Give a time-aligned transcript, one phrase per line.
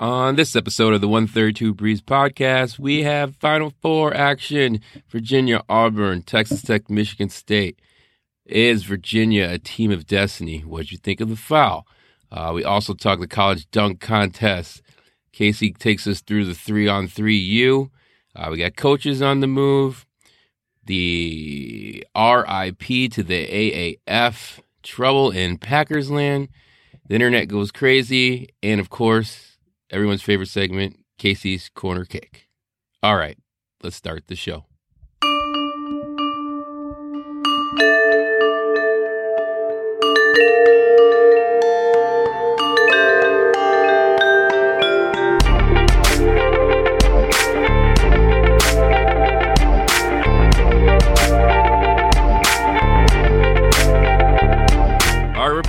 [0.00, 4.80] On this episode of the 132 Breeze podcast, we have Final Four action
[5.10, 7.78] Virginia, Auburn, Texas Tech, Michigan State.
[8.46, 10.60] Is Virginia a team of destiny?
[10.60, 11.86] What'd you think of the foul?
[12.32, 14.80] Uh, we also talk the college dunk contest.
[15.32, 17.90] Casey takes us through the three on three U.
[18.34, 20.06] Uh, we got coaches on the move,
[20.86, 26.48] the RIP to the AAF, trouble in Packers land,
[27.06, 29.49] the internet goes crazy, and of course,
[29.90, 32.48] everyone's favorite segment, Casey's Corner Kick.
[33.02, 33.38] All right,
[33.82, 34.64] let's start the show.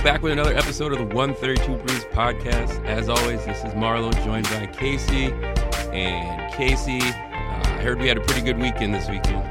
[0.02, 2.84] Back with another episode of the 132 Breeze podcast.
[2.86, 5.32] As always, this is Marlo joined by Casey.
[5.92, 9.44] And Casey, uh, I heard we had a pretty good weekend this weekend.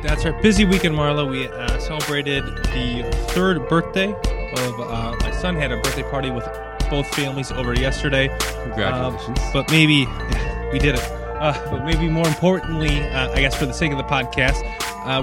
[0.00, 1.28] That's our busy weekend, Marlo.
[1.28, 5.56] We uh, celebrated the third birthday of uh, my son.
[5.56, 6.44] Had a birthday party with
[6.88, 8.28] both families over yesterday.
[8.62, 9.40] Congratulations!
[9.40, 10.06] Uh, but maybe
[10.72, 11.02] we did it.
[11.40, 14.62] Uh, but maybe more importantly, uh, I guess for the sake of the podcast,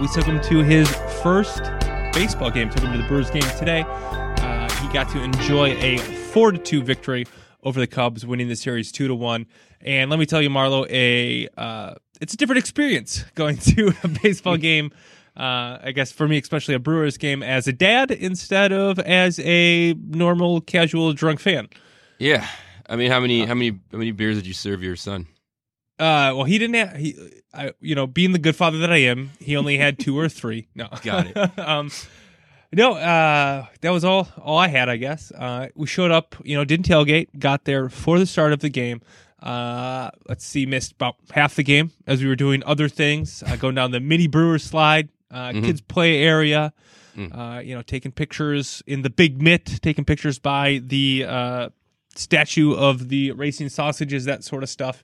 [0.02, 1.64] we took him to his first
[2.12, 2.70] baseball game.
[2.70, 3.86] Took him to the Brewers game today
[4.88, 7.26] he got to enjoy a four to two victory
[7.62, 9.46] over the Cubs, winning the series two to one.
[9.82, 14.08] And let me tell you, Marlo, a uh, it's a different experience going to a
[14.08, 14.92] baseball game.
[15.36, 19.40] Uh, I guess for me, especially a Brewers game, as a dad instead of as
[19.40, 21.68] a normal, casual, drunk fan.
[22.18, 22.48] Yeah,
[22.88, 25.28] I mean, how many, how many, how many beers did you serve your son?
[26.00, 27.16] Uh, well, he didn't have he,
[27.54, 30.30] I, you know, being the good father that I am, he only had two or
[30.30, 30.70] three.
[30.76, 31.60] No, got it.
[31.60, 31.92] um,
[32.74, 35.32] no, uh, that was all all I had, I guess.
[35.32, 38.70] Uh, we showed up, you know, didn't tailgate, got there for the start of the
[38.70, 39.02] game.
[39.42, 43.56] Uh, let's see, missed about half the game as we were doing other things, uh,
[43.56, 45.64] going down the mini brewer slide, uh, mm-hmm.
[45.64, 46.74] kids play area,
[47.16, 47.38] mm.
[47.38, 51.70] uh, you know, taking pictures in the big mitt, taking pictures by the uh,
[52.16, 55.04] statue of the racing sausages, that sort of stuff.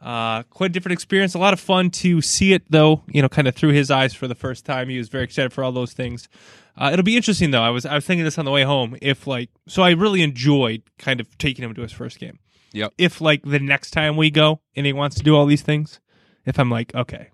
[0.00, 1.34] Uh, quite a different experience.
[1.34, 3.02] A lot of fun to see it, though.
[3.08, 4.88] You know, kind of through his eyes for the first time.
[4.88, 6.28] He was very excited for all those things.
[6.76, 7.62] Uh, it'll be interesting though.
[7.62, 8.96] I was I was thinking this on the way home.
[9.02, 12.38] If like, so I really enjoyed kind of taking him to his first game.
[12.72, 12.94] Yep.
[12.96, 16.00] If like the next time we go and he wants to do all these things,
[16.46, 17.30] if I'm like, okay,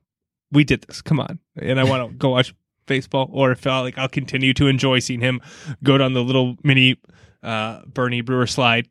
[0.51, 2.55] we did this, come on, and I want to go watch
[2.87, 5.41] baseball, or if I like I'll continue to enjoy seeing him
[5.83, 6.97] go down the little mini
[7.43, 8.89] uh, Bernie Brewer slide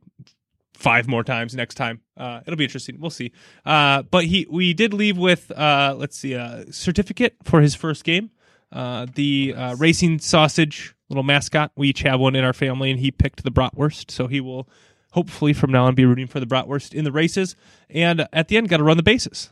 [0.73, 2.01] five more times next time.
[2.17, 2.99] Uh, it'll be interesting.
[2.99, 3.31] We'll see.
[3.65, 8.03] Uh, but he we did leave with uh, let's see a certificate for his first
[8.03, 8.31] game.
[8.71, 11.71] Uh, the uh, racing sausage little mascot.
[11.75, 14.67] We each have one in our family, and he picked the bratwurst, so he will
[15.11, 17.55] hopefully from now on be rooting for the bratwurst in the races.
[17.89, 19.51] And at the end, got to run the bases.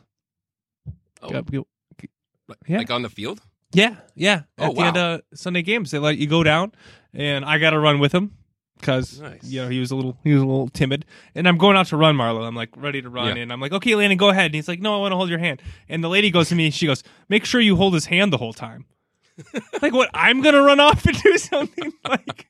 [1.22, 1.30] Oh.
[1.30, 1.64] Gotta,
[2.66, 2.78] yeah.
[2.78, 3.40] Like on the field?
[3.72, 4.42] Yeah, yeah.
[4.58, 4.74] Oh, At wow.
[4.74, 6.72] the end of Sunday games, they let you go down,
[7.12, 8.36] and I got to run with him
[8.84, 9.42] because nice.
[9.44, 11.06] you know he was a little he was a little timid.
[11.34, 12.46] And I'm going out to run, Marlo.
[12.46, 13.42] I'm like ready to run, yeah.
[13.42, 14.46] and I'm like, okay, Landon, go ahead.
[14.46, 15.62] And he's like, no, I want to hold your hand.
[15.88, 18.36] And the lady goes to me, she goes, make sure you hold his hand the
[18.36, 18.84] whole time.
[19.82, 20.10] like what?
[20.12, 22.46] I'm gonna run off and do something like.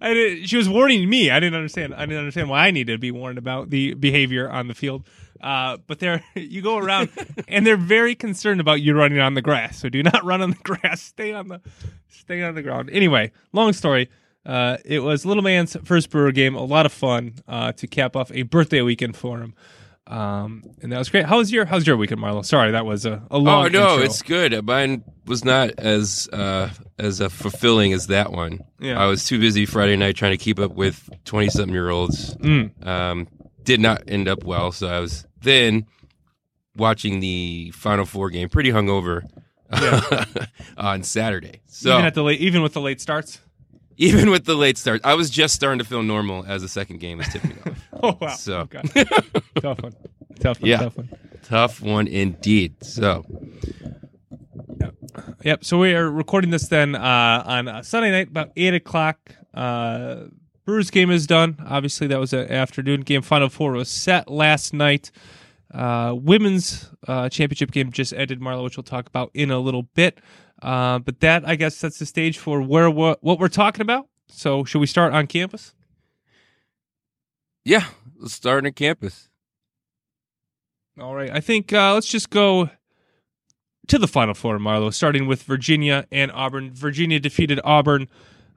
[0.00, 1.30] I did, she was warning me.
[1.30, 1.94] I didn't understand.
[1.94, 5.06] I didn't understand why I needed to be warned about the behavior on the field.
[5.40, 7.10] Uh, but there, you go around,
[7.48, 9.78] and they're very concerned about you running on the grass.
[9.78, 11.00] So do not run on the grass.
[11.02, 11.60] Stay on the,
[12.08, 12.90] stay on the ground.
[12.92, 14.08] Anyway, long story.
[14.46, 16.54] Uh, it was little man's first Brewer game.
[16.54, 19.54] A lot of fun uh, to cap off a birthday weekend for him.
[20.08, 21.26] Um, and that was great.
[21.26, 22.42] How was your How's your weekend, Marlo?
[22.42, 23.66] Sorry, that was a, a long.
[23.66, 24.04] Oh no, intro.
[24.04, 24.64] it's good.
[24.66, 28.60] Mine was not as uh, as uh, fulfilling as that one.
[28.80, 28.98] Yeah.
[28.98, 32.34] I was too busy Friday night trying to keep up with twenty something year olds.
[32.36, 32.86] Mm.
[32.86, 33.28] Um,
[33.68, 35.86] did not end up well, so I was then
[36.74, 39.22] watching the Final Four game, pretty hungover
[39.70, 40.24] yeah.
[40.76, 41.60] on Saturday.
[41.66, 43.40] So even at the late, even with the late starts
[43.98, 47.00] even with the late start, I was just starting to feel normal as the second
[47.00, 47.88] game was tipping off.
[48.02, 48.28] oh wow!
[48.28, 48.80] So okay.
[49.60, 49.92] tough one,
[50.40, 50.78] tough one, yeah.
[50.78, 51.08] tough one,
[51.42, 52.82] tough one indeed.
[52.82, 53.24] So.
[54.80, 54.94] Yep.
[55.44, 55.64] Yep.
[55.64, 59.18] So we are recording this then uh, on Sunday night, about eight o'clock.
[59.52, 60.26] Uh,
[60.68, 61.56] Brewers game is done.
[61.66, 63.22] Obviously, that was an afternoon game.
[63.22, 65.10] Final four was set last night.
[65.72, 69.84] Uh, women's uh, championship game just ended, Marlo, which we'll talk about in a little
[69.84, 70.20] bit.
[70.60, 74.08] Uh, but that, I guess, sets the stage for where what, what we're talking about.
[74.26, 75.72] So, should we start on campus?
[77.64, 77.86] Yeah,
[78.18, 79.30] let's start on campus.
[81.00, 81.30] All right.
[81.30, 82.68] I think uh, let's just go
[83.86, 86.74] to the Final Four, Marlo, starting with Virginia and Auburn.
[86.74, 88.06] Virginia defeated Auburn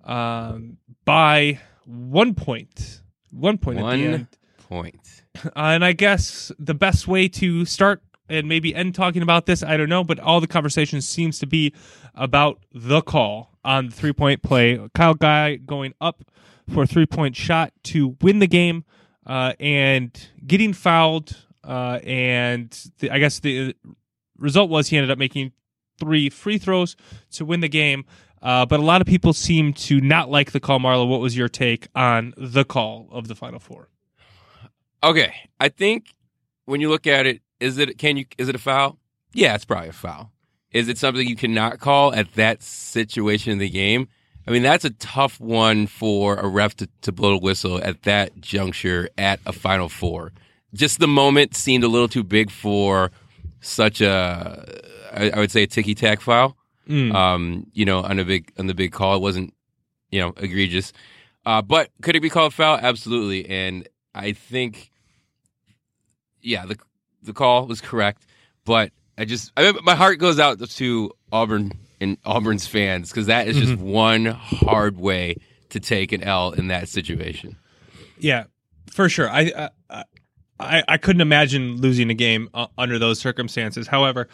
[0.03, 0.75] um,
[1.05, 1.61] by
[1.91, 3.01] one point
[3.31, 4.27] One point at the end.
[4.57, 5.23] point.
[5.45, 9.61] Uh, and I guess the best way to start and maybe end talking about this,
[9.63, 11.73] I don't know, but all the conversation seems to be
[12.15, 14.79] about the call on the three point play.
[14.93, 16.23] Kyle Guy going up
[16.73, 18.85] for a three point shot to win the game
[19.25, 20.11] uh, and
[20.47, 21.35] getting fouled.
[21.63, 23.75] Uh, and the, I guess the
[24.38, 25.51] result was he ended up making
[25.99, 26.95] three free throws
[27.31, 28.05] to win the game.
[28.41, 30.79] Uh, but a lot of people seem to not like the call.
[30.79, 33.89] Marlo, what was your take on the call of the Final Four?
[35.03, 36.15] Okay, I think
[36.65, 38.97] when you look at it, is it can you is it a foul?
[39.33, 40.31] Yeah, it's probably a foul.
[40.71, 44.07] Is it something you cannot call at that situation in the game?
[44.47, 48.03] I mean, that's a tough one for a ref to, to blow a whistle at
[48.03, 50.31] that juncture at a Final Four.
[50.73, 53.11] Just the moment seemed a little too big for
[53.59, 54.65] such a,
[55.13, 56.57] I, I would say, a ticky tack foul.
[56.91, 57.15] Mm.
[57.15, 59.53] Um, you know, on a big on the big call, it wasn't,
[60.11, 60.91] you know, egregious.
[61.45, 62.77] Uh, but could it be called foul?
[62.81, 63.49] Absolutely.
[63.49, 64.91] And I think,
[66.41, 66.77] yeah, the
[67.23, 68.25] the call was correct.
[68.65, 73.47] But I just, I, my heart goes out to Auburn and Auburn's fans because that
[73.47, 75.38] is just one hard way
[75.69, 77.55] to take an L in that situation.
[78.19, 78.45] Yeah,
[78.91, 79.29] for sure.
[79.29, 80.03] I I
[80.59, 83.88] I, I couldn't imagine losing a game uh, under those circumstances.
[83.88, 84.27] However,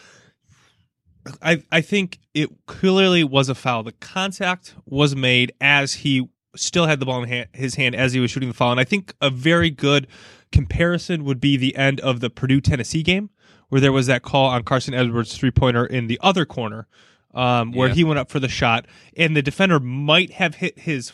[1.42, 3.84] I I think it clearly was a foul.
[3.84, 8.14] The contact was made as he still had the ball in hand, his hand as
[8.14, 10.08] he was shooting the foul, and I think a very good
[10.52, 13.30] comparison would be the end of the Purdue Tennessee game
[13.70, 16.88] where there was that call on Carson Edwards three pointer in the other corner.
[17.34, 17.94] Um, where Yeah.
[17.94, 21.12] he went up for the shot, and the defender might have hit his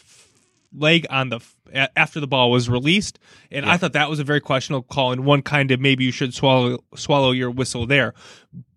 [0.71, 1.41] leg on the
[1.73, 3.19] a- after the ball was released,
[3.51, 6.11] and I thought that was a very questionable call and one kind of maybe you
[6.11, 8.13] should swallow swallow your whistle there.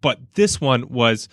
[0.00, 1.28] But this one was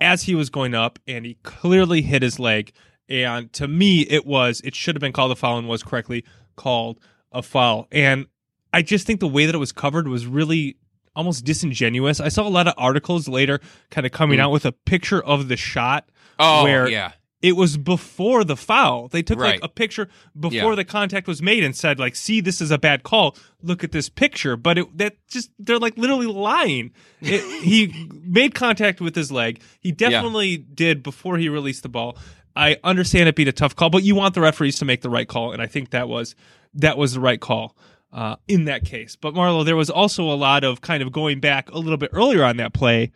[0.00, 2.72] as he was going up, and he clearly hit his leg.
[3.08, 6.24] And to me, it was it should have been called a foul and was correctly
[6.56, 6.98] called
[7.32, 7.86] a foul.
[7.92, 8.26] And
[8.72, 10.76] I just think the way that it was covered was really
[11.16, 12.20] almost disingenuous.
[12.20, 13.60] I saw a lot of articles later
[13.90, 14.42] kind of coming Mm.
[14.42, 17.12] out with a picture of the shot Oh, where yeah.
[17.42, 19.08] It was before the foul.
[19.08, 19.54] They took Right.
[19.54, 20.08] like a picture
[20.38, 20.74] before Yeah.
[20.76, 23.36] the contact was made and said like, "See, this is a bad call.
[23.62, 26.92] Look at this picture." But it, that just they're like literally lying.
[27.20, 29.60] It, he made contact with his leg.
[29.80, 32.16] He definitely did before he released the ball.
[32.56, 35.08] I understand it being a tough call, but you want the referees to make the
[35.10, 36.34] right call, and I think that was
[36.74, 37.74] that was the right call
[38.12, 39.16] uh, in that case.
[39.16, 42.10] But Marlo, there was also a lot of kind of going back a little bit
[42.12, 43.12] earlier on that play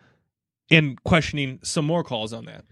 [0.71, 2.65] and questioning some more calls on that.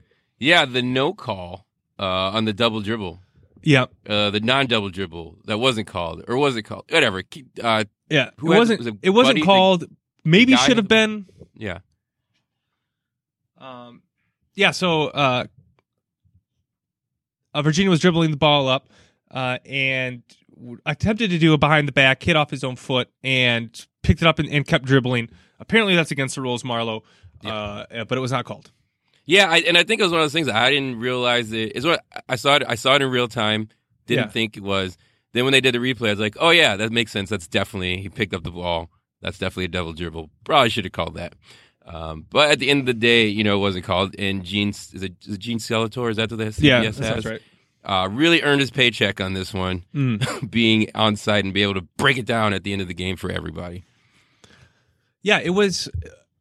[0.43, 1.67] Yeah, the no call
[1.99, 2.05] uh,
[2.37, 3.21] on the double dribble.
[3.62, 6.85] Yeah, uh, the non-double dribble that wasn't called, or was it called?
[6.91, 7.23] Whatever.
[7.23, 8.79] Keep, uh, Yeah, Who it wasn't.
[8.81, 9.85] was it it wasn't Buddy, the- called.
[10.25, 11.27] maybe should have been.
[11.55, 11.79] yeah,
[13.59, 14.03] Um,
[14.55, 14.73] yeah.
[14.73, 15.44] So uh,
[17.55, 18.88] uh, Virginia was dribbling the ball up
[19.31, 20.23] uh, and
[20.87, 24.27] attempted to do a behind the back, hit off his own foot, and picked it
[24.27, 25.29] up and, and kept dribbling.
[25.61, 27.03] Apparently, that's against the rules, Marlo.
[27.45, 28.71] Uh, but it was not called.
[29.25, 29.49] Yeah.
[29.51, 31.77] I, and I think it was one of those things I didn't realize it.
[31.77, 32.63] Is what I saw it.
[32.67, 33.69] I saw it in real time.
[34.07, 34.31] Didn't Yeah.
[34.31, 34.97] think it was.
[35.33, 37.31] Then when they did the replay, I was like, oh yeah, that makes sense.
[37.31, 38.91] That's definitely he picked up the ball.
[39.23, 40.31] That's definitely a double dribble.
[40.45, 41.35] Probably should have called that.
[41.87, 44.15] Um, but at the end of the day, you know, it wasn't called.
[44.19, 46.11] And Gene is it, is it Gene Stellator?
[46.11, 46.97] Is that what the CBS Yeah, has?
[46.99, 47.41] that sounds right.
[47.85, 50.51] Uh, really earned his paycheck on this one, Mm.
[50.51, 52.95] being on site and be able to break it down at the end of the
[52.95, 53.85] game for everybody.
[55.23, 55.88] Yeah, it was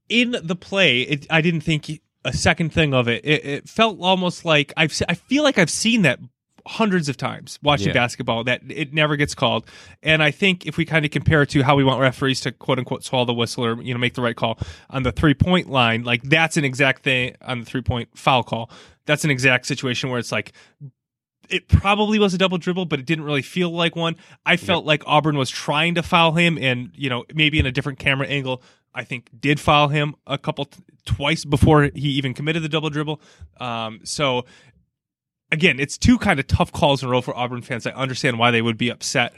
[0.09, 1.01] in the play.
[1.01, 3.23] It, I didn't think a second thing of it.
[3.25, 4.93] It, it felt almost like I've.
[4.93, 6.19] se- I feel like I've seen that
[6.67, 7.93] hundreds of times watching Yeah.
[7.93, 8.43] basketball.
[8.43, 9.65] That it never gets called.
[10.03, 12.51] And I think if we kind of compare it to how we want referees to
[12.51, 14.59] quote unquote swallow the whistle or you know make the right call
[14.89, 18.43] on the three point line, like that's an exact thing on the three point foul
[18.43, 18.69] call.
[19.07, 20.51] That's an exact situation where it's like
[21.49, 24.15] it probably was a double dribble, but it didn't really feel like one.
[24.45, 27.71] I felt like Auburn was trying to foul him, and you know maybe in a
[27.71, 28.61] different camera angle,
[28.93, 32.89] I think did foul him a couple t- twice before he even committed the double
[32.89, 33.21] dribble.
[33.59, 34.45] Um, so
[35.51, 37.85] again, it's two kind of tough calls in a row for Auburn fans.
[37.87, 39.33] I understand why they would be upset,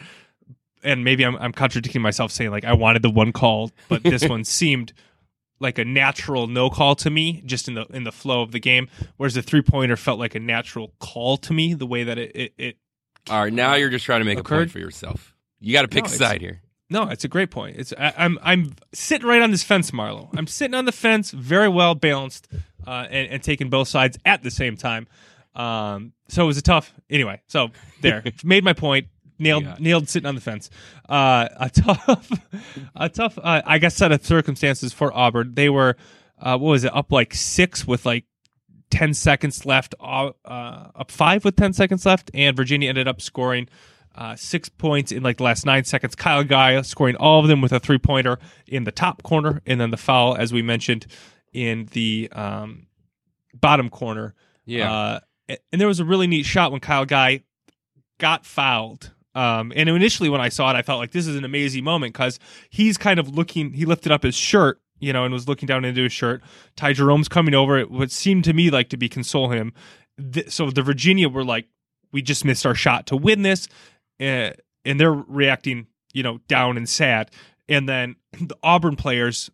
[0.84, 4.28] and maybe I'm, I'm contradicting myself saying like I wanted the one call, but this
[4.28, 4.94] one seemed
[5.60, 8.60] like a natural no call to me just in the in the flow of the
[8.60, 12.18] game whereas the three pointer felt like a natural call to me the way that
[12.18, 12.78] it it, it
[13.30, 15.34] All right, now you're just trying to make a point for yourself.
[15.62, 16.63] You got to pick No, a side here.
[16.90, 17.78] No it's a great point.
[17.78, 20.30] It's I, i'm i'm sitting right on this fence marlo.
[20.38, 22.48] I'm sitting on the fence very well balanced
[22.86, 25.08] uh and, and taking both sides at the same time.
[25.56, 27.70] Um so it was a tough anyway so
[28.02, 28.24] there.
[28.44, 29.08] Made my point.
[29.40, 29.76] Nailed Yeah.
[29.80, 30.70] nailed sitting on the fence.
[31.10, 32.30] Uh a tough
[32.96, 35.54] a tough uh, i guess set of circumstances for auburn.
[35.56, 35.96] They were
[36.40, 38.26] uh what was it up like six with like
[38.92, 43.22] 10 seconds left uh, uh, up five with 10 seconds left and virginia ended up
[43.22, 43.68] scoring
[44.16, 46.16] uh, six points in like the last nine seconds.
[46.16, 49.80] Kyle Guy scoring all of them with a three pointer in the top corner, and
[49.80, 51.08] then the foul, as we mentioned,
[51.52, 52.88] in the um,
[53.54, 54.34] bottom corner.
[54.66, 54.92] Yeah.
[54.92, 55.20] Uh,
[55.72, 57.44] and there was a really neat shot when Kyle Guy
[58.18, 59.12] got fouled.
[59.36, 62.14] Um, and initially, when I saw it, I felt like this is an amazing moment
[62.14, 62.40] because
[62.70, 63.74] he's kind of looking.
[63.74, 66.42] He lifted up his shirt, you know, and was looking down into his shirt.
[66.76, 67.78] Ty Jerome's coming over.
[67.78, 69.74] It would seem to me like to be console him.
[70.34, 71.66] Th- so the Virginia were like,
[72.12, 73.68] "We just missed our shot to win this,"
[74.24, 74.52] uh,
[74.86, 77.32] and they're reacting, you know, down and sad.
[77.68, 79.50] And then the Auburn players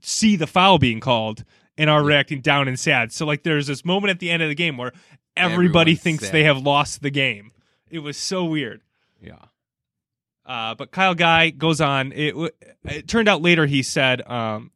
[0.00, 1.44] see the foul being called
[1.78, 3.12] and are reacting down and sad.
[3.12, 4.92] So like, there's this moment at the end of the game where
[5.36, 6.32] everybody Everyone's thinks sad.
[6.32, 7.52] they have lost the game.
[7.90, 8.82] It was so weird.
[9.20, 9.36] Yeah.
[10.44, 12.12] Uh, but Kyle Guy goes on.
[12.12, 12.34] It,
[12.84, 14.70] it turned out later he said um,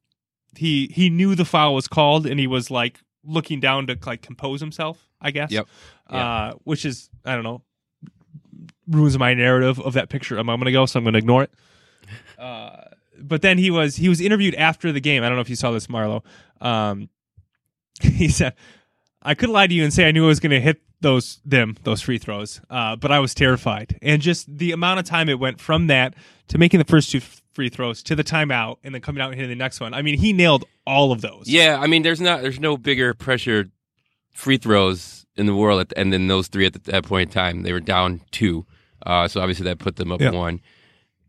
[0.57, 4.21] he he knew the foul was called and he was like looking down to like
[4.21, 5.09] compose himself.
[5.21, 5.51] I guess.
[5.53, 5.69] Yep.
[6.09, 7.63] Uh, which is I don't know
[8.91, 11.51] ruins my narrative of that picture a moment ago, so I'm going to ignore it.
[12.39, 12.85] Uh,
[13.19, 15.23] but then he was he was interviewed after the game.
[15.23, 16.25] I don't know if you saw this, Marlo.
[16.59, 17.11] Um,
[18.01, 18.55] he said,
[19.23, 21.41] "I could lie to you and say I knew I was going to hit those
[21.45, 23.99] them those free throws, uh, but I was terrified.
[24.01, 26.15] And just the amount of time it went from that
[26.49, 27.21] to making the first two
[27.53, 29.95] free throws to the timeout and then coming out and hitting the next one.
[29.95, 31.45] I mean, he nailed all of those.
[31.47, 33.71] Yeah, I mean, there's not, there's no bigger pressure
[34.33, 37.33] free throws in the world, at, and then those three at the, that point in
[37.33, 38.67] time, they were down two,
[39.07, 40.31] uh, so obviously that put them up Yeah.
[40.31, 40.61] one.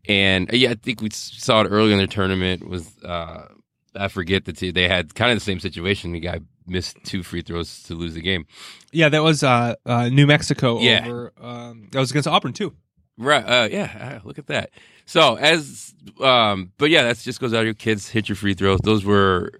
[0.08, 2.68] And uh, yeah, I think we saw it early in the tournament.
[2.68, 3.46] Was uh,
[3.94, 4.72] I forget the team?
[4.72, 6.12] They had kind of the same situation.
[6.12, 8.46] The guy missed two free throws to lose the game.
[8.92, 9.08] yeah.
[9.08, 11.04] That was uh, uh, New Mexico Yeah.
[11.06, 11.32] over.
[11.40, 12.74] Um, that was against Auburn too.
[13.18, 13.44] Right.
[13.44, 14.18] Uh, yeah.
[14.22, 14.70] uh, Look at that.
[15.06, 17.64] So as, um, but yeah, that just goes out.
[17.64, 18.80] Your kids hit your free throws.
[18.82, 19.52] Those were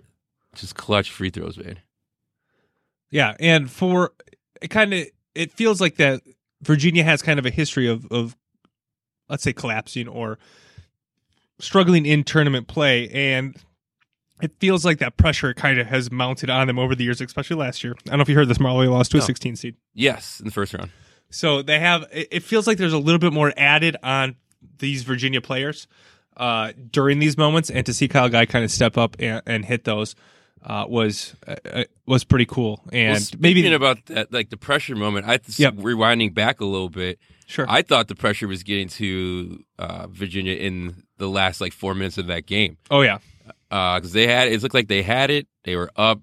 [0.54, 1.78] just clutch free throws, man.
[3.10, 4.12] Yeah, and for
[4.60, 6.22] it kind of it feels like that
[6.62, 8.36] Virginia has kind of a history of of
[9.28, 10.38] let's say collapsing or
[11.58, 13.56] struggling in tournament play and
[14.42, 17.54] it feels like that pressure kind of has mounted on them over the years, especially
[17.54, 17.94] last year.
[18.06, 19.76] I don't know if you heard this, Marlo lost to a 16 seed.
[19.94, 20.90] Yes, in the first round.
[21.30, 22.04] So they have.
[22.12, 24.36] It it feels like there's a little bit more added on
[24.78, 25.86] these Virginia players
[26.36, 29.64] uh, during these moments, and to see Kyle Guy kind of step up and, and
[29.64, 30.14] hit those
[30.64, 32.80] uh, was uh, uh, was pretty cool.
[32.92, 35.74] And well, maybe speaking about that, like the pressure moment, I just Yep.
[35.74, 37.18] rewinding back a little bit.
[37.46, 37.66] sure.
[37.68, 42.18] I thought the pressure was getting to uh, Virginia in the last like four minutes
[42.18, 43.18] of that game oh yeah,
[43.70, 45.46] because they had it looked like they had it.
[45.64, 46.20] They were up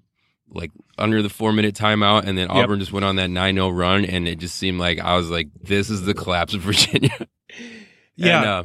[0.52, 2.64] like under the four minute timeout, and then Yep.
[2.64, 5.48] Auburn just went on that 9-0 run, and it just seemed like I was like,
[5.62, 7.16] this is the collapse of Virginia.
[8.16, 8.38] yeah.
[8.38, 8.64] And, uh,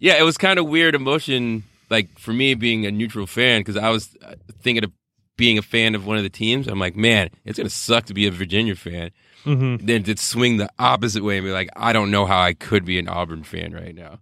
[0.00, 3.76] yeah, it was kind of weird emotion, like for me being a neutral fan, because
[3.76, 4.92] I was uh, thinking of
[5.38, 6.66] being a fan of one of the teams.
[6.68, 9.10] I'm like, man, it's gonna suck to be a Virginia fan.
[9.44, 12.52] hmm Then to swing the opposite way and be like, I don't know how I
[12.52, 14.18] could be an Auburn fan right now.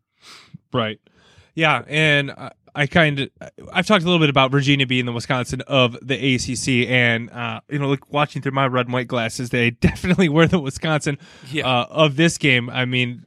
[0.72, 1.00] Right.
[1.54, 3.30] Yeah, and I, I kind of
[3.72, 7.60] I've talked a little bit about Virginia being the Wisconsin of the ACC, and uh,
[7.70, 11.18] you know, like watching through my red and white glasses, they definitely were the Wisconsin
[11.50, 11.66] Yeah.
[11.66, 12.68] uh, of this game.
[12.68, 13.24] I mean,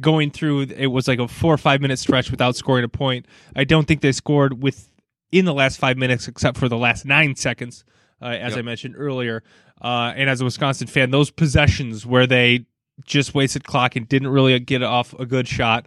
[0.00, 3.26] going through it was like a four or five minute stretch without scoring a point.
[3.54, 4.90] I don't think they scored with
[5.32, 7.84] in the last five minutes, except for the last nine seconds,
[8.22, 8.58] uh, as Yep.
[8.58, 9.42] I mentioned earlier.
[9.80, 12.66] Uh, and as a Wisconsin fan, those possessions where they
[13.04, 15.86] just wasted clock and didn't really get off a good shot,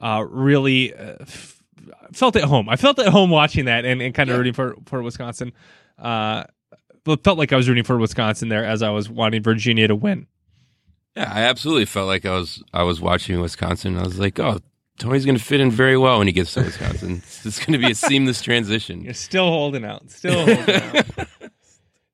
[0.00, 1.62] uh, really uh, f-
[2.12, 2.68] felt at home.
[2.68, 4.38] I felt at home watching that and, and kind of Yeah.
[4.38, 5.52] rooting for for Wisconsin.
[5.98, 6.44] Uh,
[7.04, 9.96] but felt like I was rooting for Wisconsin there as I was wanting Virginia to
[9.96, 10.26] win.
[11.16, 13.96] Yeah, I absolutely felt like I was I was watching Wisconsin.
[13.96, 14.58] I was like, oh,
[15.00, 17.22] Tony's gonna fit in very well when he gets to Wisconsin.
[17.24, 19.02] it's it's gonna be a seamless transition.
[19.02, 20.10] You're still holding out.
[20.10, 21.06] Still holding out.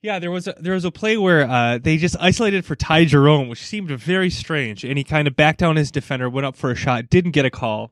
[0.03, 3.07] Yeah, there was a there was a play where uh, they just isolated for Ty
[3.07, 6.55] Jerome, which seemed very strange, and he kind of backed down his defender, went up
[6.55, 7.91] for a shot, didn't get a call.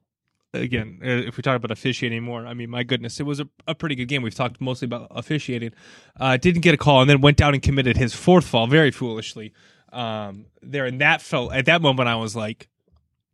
[0.53, 3.49] Again, uh, if we talk about officiating more, I mean, my goodness, it was a,
[3.67, 4.23] a pretty good game.
[4.23, 5.73] We've talked mostly about officiating.
[6.21, 8.93] Uh, didn't get a call, and then went down and committed his fourth fall very
[8.93, 9.53] foolishly
[9.93, 10.85] um, there.
[10.87, 12.69] And that felt at that moment, I was like,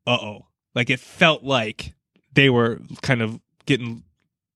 [0.07, 1.95] "Uh oh!" Like it felt like
[2.35, 4.05] they were kind of getting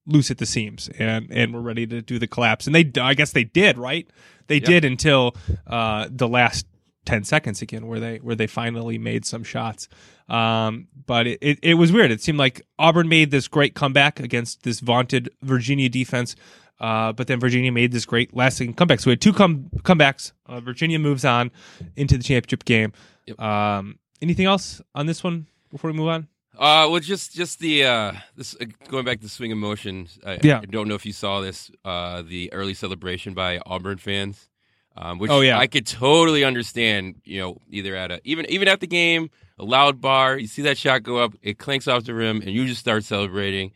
[0.07, 2.67] loose at the seams and and were ready to do the collapse.
[2.67, 3.77] And they, I guess, they did.
[3.77, 4.07] Right?
[4.47, 4.65] They Yeah.
[4.67, 5.35] did until
[5.67, 6.65] uh, the last
[7.05, 9.87] ten seconds again, where they where they finally made some shots.
[10.29, 12.11] Um, but it, it, it was weird.
[12.11, 16.35] It seemed like Auburn made this great comeback against this vaunted Virginia defense.
[16.79, 18.99] Uh, but then Virginia made this great last lasting comeback.
[18.99, 20.33] So we had two come comebacks.
[20.45, 21.51] Uh, Virginia moves on
[21.95, 22.91] into the championship game.
[23.27, 23.39] Yep.
[23.39, 26.27] Um, anything else on this one before we move on?
[26.57, 30.17] Uh, well, just just the uh, this uh, going back to swing emotions.
[30.25, 30.59] I, Yeah.
[30.61, 31.69] I don't know if you saw this.
[31.83, 34.47] Uh, the early celebration by Auburn fans,
[34.95, 35.59] um, which Oh, yeah.
[35.59, 37.15] I could totally understand.
[37.25, 39.29] You know, either at a even even at the game
[39.59, 40.37] a loud bar.
[40.37, 43.03] You see that shot go up, it clanks off the rim, and you just start
[43.03, 43.71] celebrating.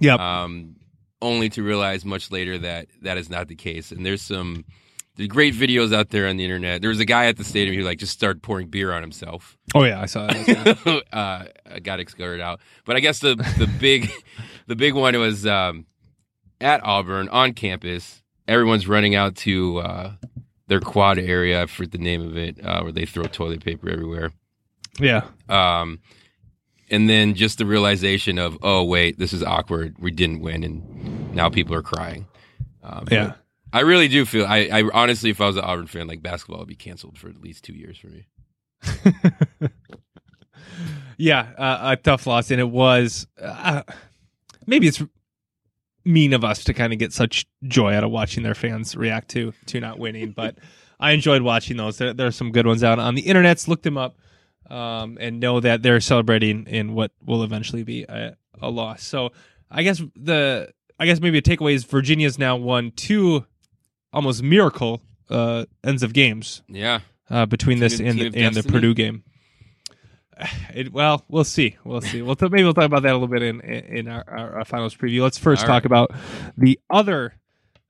[0.00, 0.18] Yep.
[0.18, 0.76] Um,
[1.22, 3.92] only to realize much later that that is not the case.
[3.92, 4.64] And there's some
[5.16, 6.80] there's great videos out there on the internet.
[6.80, 9.56] There was a guy at the stadium who like just started pouring beer on himself.
[9.74, 11.02] oh yeah, I saw that.
[11.12, 11.44] uh,
[11.82, 12.60] got escorted out.
[12.84, 14.10] But I guess the the big
[14.66, 15.86] the big one was um,
[16.60, 18.22] at Auburn on campus.
[18.48, 20.12] Everyone's running out to uh,
[20.66, 21.62] their quad area.
[21.62, 24.32] I forget the name of it, uh, where they throw toilet paper everywhere.
[25.00, 25.22] yeah.
[25.48, 26.00] Um,
[26.90, 29.96] and then just the realization of, oh wait, this is awkward.
[29.98, 32.26] We didn't win, and now people are crying.
[32.82, 33.34] Um, Yeah.
[33.74, 34.46] I really do feel.
[34.46, 37.28] I, I honestly, if I was an Auburn fan, like basketball would be canceled for
[37.28, 38.26] at least two years for me.
[41.16, 43.26] Yeah, uh, a tough loss, and it was.
[43.40, 43.82] Uh,
[44.66, 45.02] maybe it's
[46.04, 49.28] mean of us to kind of get such joy out of watching their fans react
[49.30, 50.56] to to not winning, but
[51.00, 51.98] I enjoyed watching those.
[51.98, 53.68] There, there are some good ones out on the internets.
[53.68, 54.16] Look them up,
[54.70, 59.02] um, and know that they're celebrating in what will eventually be a, a loss.
[59.04, 59.30] So
[59.70, 63.46] I guess the I guess maybe a takeaway is Virginia's now won two
[64.14, 68.62] almost miracle uh, ends of games Yeah, uh, between this and the, and the?
[68.62, 69.22] Purdue game.
[70.74, 71.76] It, well, we'll see.
[71.84, 72.20] We'll see.
[72.20, 74.64] We'll t- maybe we'll talk about that a little bit in in our, our, our
[74.64, 75.22] finals preview.
[75.22, 75.86] Let's first All talk right.
[75.86, 76.10] about
[76.58, 77.34] the other,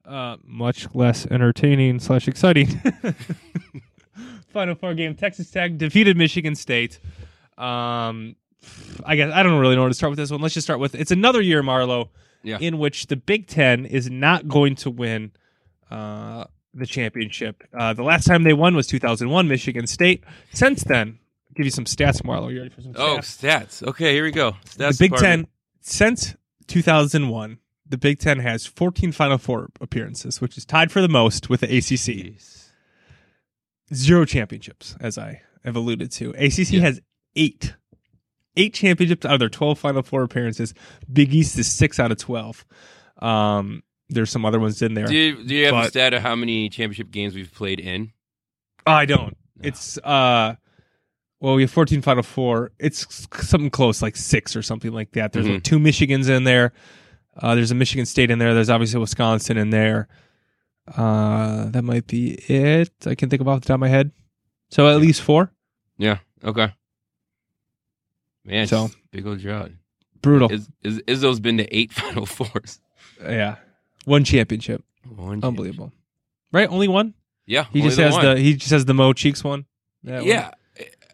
[0.05, 2.67] uh, much less entertaining slash exciting
[4.53, 5.15] Final Four game.
[5.15, 7.01] Texas Tech defeated Michigan State.
[7.59, 8.37] Um,
[9.05, 10.41] I guess I don't really know where to start with this one.
[10.41, 12.11] Let's just start with it's another year, Marlo,
[12.43, 12.59] Yeah.
[12.61, 15.33] in which the Big Ten is not going to win
[15.91, 17.63] uh, the championship.
[17.73, 20.25] Uh, the last time they won was 2001, Michigan State.
[20.53, 22.53] Since then, I'll give you some stats, Marlo.
[22.53, 22.99] You ready for some stats?
[22.99, 23.83] Oh, stats?
[23.83, 23.89] stats.
[23.89, 24.53] Okay, here we go.
[24.65, 25.47] Stats the Big department.
[25.47, 25.49] Ten
[25.81, 26.35] since
[26.67, 27.59] 2001.
[27.87, 31.61] The Big Ten has 14 Final Four appearances, which is tied for the most with
[31.61, 32.17] the ACC.
[32.17, 32.69] Jeez.
[33.93, 36.31] Zero championships, as I have alluded to.
[36.31, 36.81] ACC Yeah.
[36.81, 37.01] has
[37.37, 37.75] eight.
[38.57, 40.73] Eight championships out of their 12 Final Four appearances.
[41.13, 42.65] Big East is six out of 12.
[43.21, 45.07] Um, there's some other ones in there.
[45.07, 48.13] Do you, do you have a stat of how many championship games we've played in?
[48.87, 49.37] I don't.
[49.57, 49.69] No.
[49.69, 50.57] It's uh
[51.41, 52.71] well, we have 14 Final Four.
[52.79, 55.33] It's something close, like six or something like that.
[55.33, 55.55] There's Mhm.
[55.55, 56.73] like, two Michigans in there.
[57.37, 58.55] Uh, there's a Michigan State in there.
[58.55, 60.09] There's obviously Wisconsin in there.
[60.97, 62.91] Uh, that might be it.
[63.07, 64.13] I can think of off the top of my head.
[64.71, 65.53] So at least four.
[65.99, 66.19] Yeah.
[66.43, 66.73] Okay.
[68.45, 69.71] Man, So- so big old drought.
[70.23, 70.51] Brutal.
[70.51, 72.81] Is, is Izzo's been to eight Final Fours.
[73.23, 73.57] yeah,
[74.07, 74.83] one championship.
[75.09, 75.93] One Unbelievable.
[76.53, 76.69] Right?
[76.69, 77.15] Only one.
[77.47, 77.65] Yeah.
[77.73, 78.25] He just has one.
[78.25, 79.67] the he just has the Mo Cheeks one.
[80.03, 80.27] That one.
[80.27, 80.51] yeah,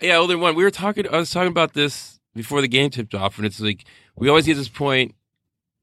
[0.01, 0.55] yeah, only one.
[0.55, 1.07] We were talking.
[1.13, 3.85] I was talking about this before the game tipped off, and it's like
[4.17, 5.15] we always get this point,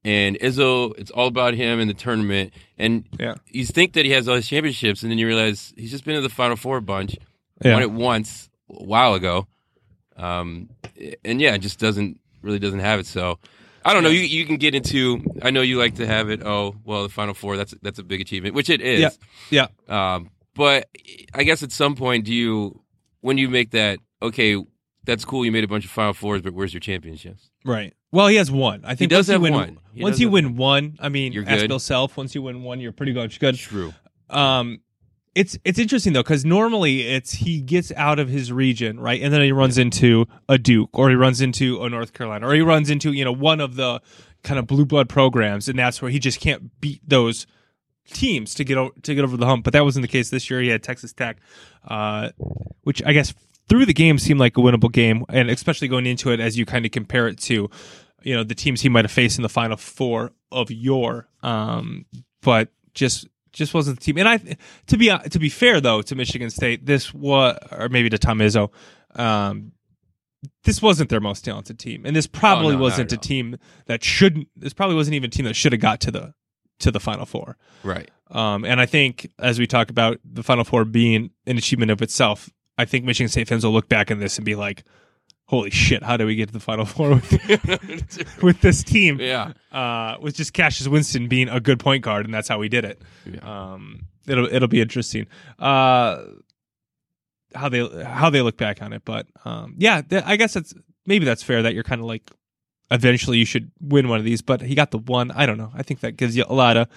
[0.04, 3.36] and Izzo, it's all about him in the tournament, and Yeah.
[3.48, 6.15] you think that he has all his championships, and then you realize he's just been
[6.15, 7.15] to the Final Four a bunch,
[7.63, 7.74] Yeah.
[7.74, 9.48] won it once a while ago,
[10.15, 10.70] um,
[11.26, 13.06] and yeah, it just doesn't really doesn't have it.
[13.06, 13.39] So.
[13.88, 14.10] I don't know.
[14.10, 15.23] You you can get into.
[15.41, 16.41] I know you like to have it.
[16.45, 17.56] Oh well, the Final Four.
[17.58, 19.17] That's that's a big achievement, which it is.
[19.50, 19.67] Yeah.
[19.88, 20.89] Um, but
[21.34, 22.82] I guess at some point, do you,
[23.21, 24.62] when you make that, okay,
[25.06, 27.52] that's cool, you made a bunch of Final Fours, but where's your championships?
[27.63, 27.93] Right.
[28.12, 28.82] Well, he has one.
[28.84, 29.80] I think he does once you have win, one.
[29.93, 31.67] He once you win one, I mean, You're ask good.
[31.67, 32.17] Bill Self.
[32.17, 33.38] Once you win one, you're pretty good.
[33.39, 33.56] Good.
[33.56, 33.93] True.
[34.30, 34.80] Um,
[35.38, 39.32] it's it's interesting though because normally it's he gets out of his region right, and
[39.32, 42.62] then he runs into a Duke or he runs into a North Carolina or he
[42.62, 44.02] runs into you know one of the
[44.43, 47.45] kind of blue blood programs, and that's where he just can't beat those
[48.08, 49.63] teams to get o- to get over the hump.
[49.63, 50.60] But that wasn't the case this year.
[50.60, 51.38] He had Texas Tech,
[51.88, 52.30] uh,
[52.82, 53.34] which I guess
[53.69, 56.65] through the game seemed like a winnable game, and especially going into it as you
[56.65, 57.69] kind of compare it to
[58.23, 62.06] you know the teams he might have faced in the final four of your um
[62.41, 64.17] but just just wasn't the team.
[64.17, 64.38] And i
[64.88, 68.39] to be to be fair though to michigan state this was or maybe to tom
[68.39, 68.72] izzo
[69.15, 69.72] um
[70.63, 72.06] this wasn't their most talented team.
[72.06, 75.32] And this probably Oh, no, wasn't a team that shouldn't this probably wasn't even a
[75.32, 76.34] team that should have got to the
[76.80, 77.58] to the final four.
[77.84, 78.10] Right.
[78.30, 82.02] um, and I think as we talk about the Final Four being an achievement of
[82.04, 84.84] itself, I think Michigan State fans will look back on this and be like,
[85.48, 86.04] "Holy shit!
[86.04, 89.54] How do we get to the Final Four with, with this team?" yeah.
[89.72, 92.86] Uh, with just Cassius Winston being a good point guard, and that's how we did
[92.86, 93.02] it.
[93.26, 93.40] Yeah.
[93.74, 95.28] Um, it'll it'll be interesting.
[95.60, 96.24] Uh,
[97.56, 100.74] how they how they look back on it, but um, yeah, th- I guess it's
[101.06, 102.30] maybe that's fair that you're kind of like
[102.92, 105.32] eventually you should win one of these, but he got the one.
[105.32, 105.72] I don't know.
[105.74, 106.88] I think that gives you a lot of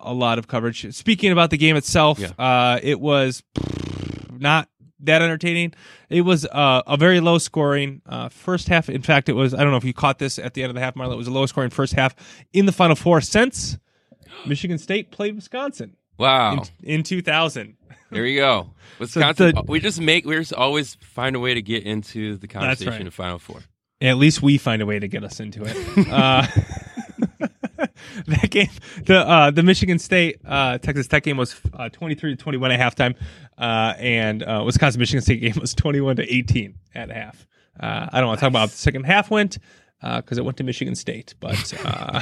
[0.00, 0.92] a lot of coverage.
[0.94, 2.28] Speaking about the game itself, Yeah.
[2.38, 3.42] uh, it was
[4.30, 4.68] not
[5.00, 5.74] that entertaining.
[6.08, 8.88] It was uh, a very low scoring uh, first half.
[8.88, 10.74] In fact, it was I don't know if you caught this at the end of
[10.74, 11.12] the half, Marla.
[11.12, 12.14] It was a low scoring first half
[12.52, 13.78] in the Final Four since
[14.46, 15.96] Michigan State played Wisconsin.
[16.18, 16.64] Wow.
[16.82, 17.76] in, in 2000.
[18.10, 18.70] There you go.
[18.98, 19.54] Wisconsin.
[19.54, 20.24] the- we just make.
[20.24, 23.00] We just always find a way to get into the conversation right.
[23.00, 23.60] in Final Four.
[24.00, 26.08] At least we find a way to get us into it.
[26.12, 26.46] uh,
[28.26, 28.68] that game,
[29.04, 32.80] the uh, the Michigan State uh, Texas Tech game was uh, 23 to 21 at
[32.80, 33.14] halftime,
[33.58, 37.46] uh, and uh, Wisconsin Michigan State game was 21 to 18 at half.
[37.78, 39.58] Uh, I don't want to talk about the second half went
[40.00, 42.20] because it went to Michigan State, but uh,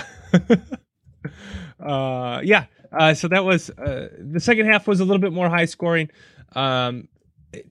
[1.85, 2.67] uh, yeah.
[2.93, 6.11] Uh, so that was uh, the second half was a little bit more high scoring.
[6.55, 7.09] Um,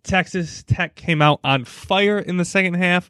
[0.04, 3.10] Texas Tech came out on fire in the second half,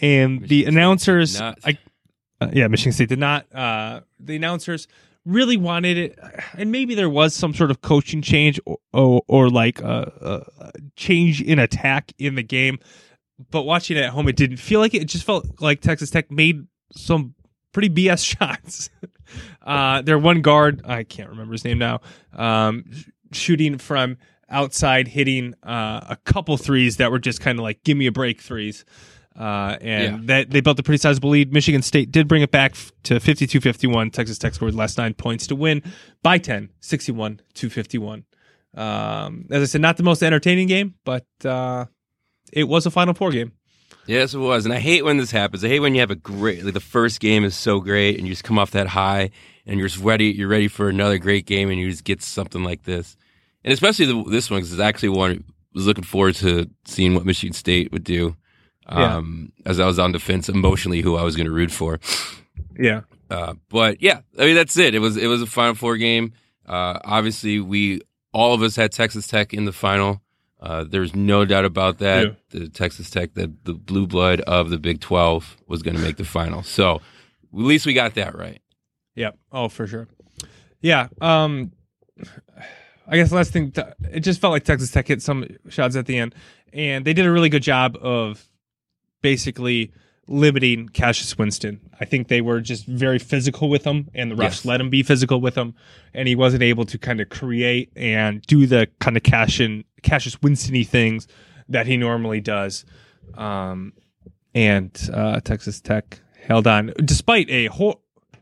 [0.00, 1.40] and the Michigan did announcers.
[1.40, 1.78] I,
[2.40, 3.52] uh, yeah, Michigan State did not.
[3.54, 4.86] Uh, the announcers
[5.24, 6.18] really wanted it,
[6.56, 10.12] and maybe there was some sort of coaching change or or, or like a,
[10.58, 12.78] a a change in attack in the game.
[13.50, 15.02] But watching it at home, it didn't feel like it.
[15.02, 17.34] It just felt like Texas Tech made some
[17.72, 18.90] pretty BS shots.
[19.62, 22.00] uh, their one guard, I can't remember his name now,
[22.32, 24.16] um, sh- shooting from
[24.48, 28.12] outside, hitting uh, a couple threes that were just kind of like, give me a
[28.12, 28.84] break threes.
[29.38, 30.20] Uh, and Yeah.
[30.24, 31.52] that they built a pretty sizable lead.
[31.52, 34.10] Michigan State did bring it back f- to 52 51.
[34.10, 35.80] Texas Tech scored the last nine points to win
[36.24, 38.24] by 10, 61 to 51.
[38.74, 41.84] Um, as I said, not the most entertaining game, but uh,
[42.52, 43.52] it was a Final Four game.
[44.06, 45.62] Yes, it was, and I hate when this happens.
[45.62, 48.26] I hate when you have a great, like the first game is so great, and
[48.26, 49.30] you just come off that high,
[49.66, 50.26] and you're just ready.
[50.26, 53.16] You're ready for another great game, and you just get something like this,
[53.64, 55.38] and especially the, this one because it's actually one I
[55.74, 58.34] was looking forward to seeing what Michigan State would do.
[58.90, 59.16] Yeah.
[59.16, 62.00] Um, as I was on defense emotionally, who I was going to root for.
[62.78, 63.02] Yeah.
[63.30, 64.94] Uh, but yeah, I mean that's it.
[64.94, 66.32] It was it was a Final Four game.
[66.66, 68.00] Uh, obviously, we
[68.32, 70.22] all of us had Texas Tech in the final.
[70.60, 72.26] Uh, there's no doubt about that.
[72.26, 72.32] Yeah.
[72.60, 76.16] The Texas Tech, the the blue blood of the Big Twelve, was going to make
[76.16, 76.62] the final.
[76.62, 77.00] So at
[77.52, 78.60] least we got that right.
[79.14, 79.38] Yep.
[79.52, 80.08] Oh, for sure.
[80.80, 81.08] Yeah.
[81.20, 81.72] Um,
[83.06, 83.72] I guess the last thing,
[84.10, 86.34] it just felt like Texas Tech hit some shots at the end,
[86.72, 88.47] and they did a really good job of
[89.22, 89.92] basically
[90.30, 91.80] limiting Cassius Winston.
[92.00, 94.64] I think they were just very physical with him, and the refs Yes.
[94.66, 95.74] let him be physical with him,
[96.12, 100.40] and he wasn't able to kind of create and do the kind of Cassius Cassius
[100.42, 101.26] Winston-y things
[101.68, 102.84] that he normally does.
[103.34, 103.92] Um,
[104.54, 107.98] and uh, Texas Tech held on despite a hor-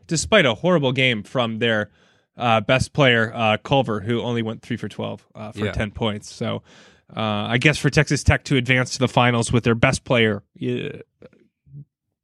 [0.07, 1.89] despite a horrible game from their
[2.37, 5.71] uh, best player uh, Culver, who only went three for twelve uh, for Yeah.
[5.71, 6.31] ten points.
[6.33, 6.63] So
[7.15, 10.43] uh, I guess for Texas Tech to advance to the finals with their best player
[10.61, 10.97] uh,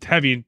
[0.04, 0.46] having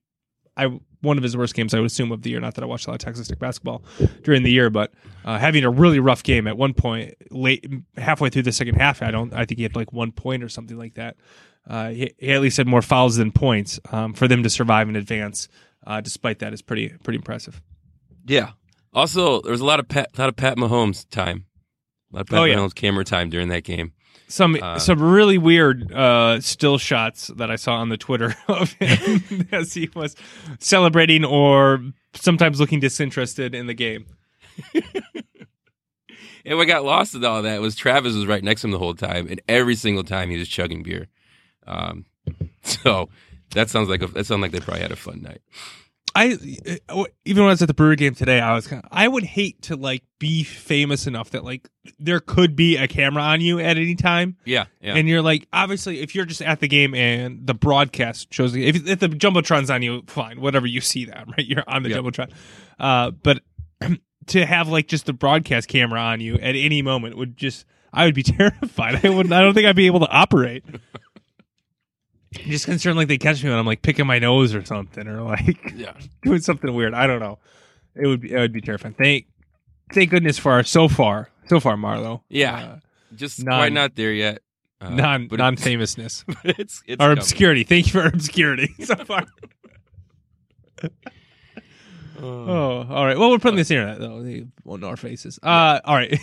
[0.57, 0.67] I
[1.01, 2.39] one of his worst games I would assume of the year.
[2.39, 3.83] Not that I watched a lot of Texas Tech basketball
[4.23, 4.91] during the year, but
[5.23, 7.65] uh, having a really rough game at one point late
[7.97, 9.01] halfway through the second half.
[9.01, 9.33] I don't.
[9.33, 11.15] I think he had like one point or something like that.
[11.67, 13.79] Uh, he, he at least had more fouls than points.
[13.91, 15.47] Um, for them to survive and advance,
[15.85, 17.61] uh, despite that, is pretty pretty impressive.
[18.25, 18.51] Yeah.
[18.93, 21.45] Also, there was a lot of Pat, lot of Pat Mahomes time,
[22.11, 22.55] a lot of Pat Oh, yeah.
[22.55, 23.91] Mahomes camera time during that game.
[24.27, 28.73] Some Uh, some really weird uh, still shots that I saw on the Twitter of
[28.73, 30.15] him as he was
[30.59, 31.83] celebrating or
[32.13, 34.05] sometimes looking disinterested in the game.
[36.47, 38.77] And what got lost in all that was Travis was right next to him the
[38.77, 41.07] whole time, and every single time he was chugging beer.
[41.65, 42.05] Um,
[42.61, 43.09] so
[43.55, 45.41] that sounds like a, that sounds like they probably had a fun night.
[46.15, 48.89] I uh, even when I was at the Brewer game today, I was kind of,
[48.91, 53.21] I would hate to like be famous enough that like there could be a camera
[53.21, 56.61] on you at any time, Yeah, yeah, and you're like obviously if you're just at
[56.61, 60.65] the game and the broadcast shows you if, if the jumbotron's on you, fine, whatever
[60.67, 61.97] you see that right, you're on the Yeah.
[61.97, 62.31] jumbotron,
[62.79, 63.41] uh, but
[64.27, 68.05] to have like just the broadcast camera on you at any moment would just I
[68.05, 69.05] would be terrified.
[69.05, 70.63] I would I don't think I'd be able to operate.
[72.47, 75.21] Just concerned like they catch me when I'm like picking my nose or something or
[75.21, 75.93] like yeah.
[76.23, 76.93] doing something weird.
[76.93, 77.39] I don't know.
[77.95, 78.93] It would be it would be terrifying.
[78.95, 79.27] Thank
[79.93, 82.21] thank goodness for our so far so far Marlo.
[82.29, 82.77] Yeah.
[83.15, 84.41] Just non- quite not there yet.
[84.81, 87.17] Uh, Uh, non but non it's- famousness but it's it's or coming.
[87.19, 87.63] obscurity.
[87.63, 89.23] Thank you for obscurity so far.
[90.83, 90.89] Oh.
[92.21, 93.17] Oh, all right.
[93.17, 94.21] Well, we're putting this internet though.
[94.23, 95.37] They won't know our faces.
[95.43, 96.17] Uh, all right.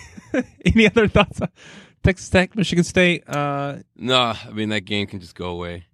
[0.64, 1.40] Any other thoughts?
[2.02, 3.24] Texas Tech, Michigan State.
[3.28, 5.86] Uh, No, I mean that game can just go away.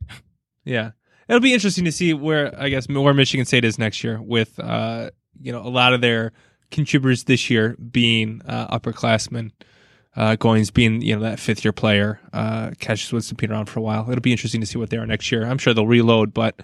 [0.65, 0.91] Yeah,
[1.29, 4.59] it'll be interesting to see where I guess where Michigan State is next year with
[4.61, 6.33] uh, you know a lot of their
[6.71, 9.53] contributors this year being uh, upperclassmen.
[10.17, 13.79] Uh, Goins being you know that fifth year player, uh, Cassius Winston been around for
[13.79, 14.11] a while.
[14.11, 15.45] It'll be interesting to see what they are next year.
[15.47, 16.61] I'm sure they'll reload, but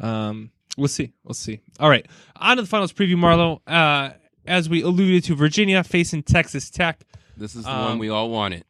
[0.00, 1.12] um, we'll see.
[1.22, 1.60] We'll see.
[1.78, 3.60] All right, on to the finals preview, Marlo.
[3.66, 4.14] Uh,
[4.46, 7.00] as we alluded to, Virginia facing Texas Tech.
[7.36, 8.64] This is the Um, one we all wanted.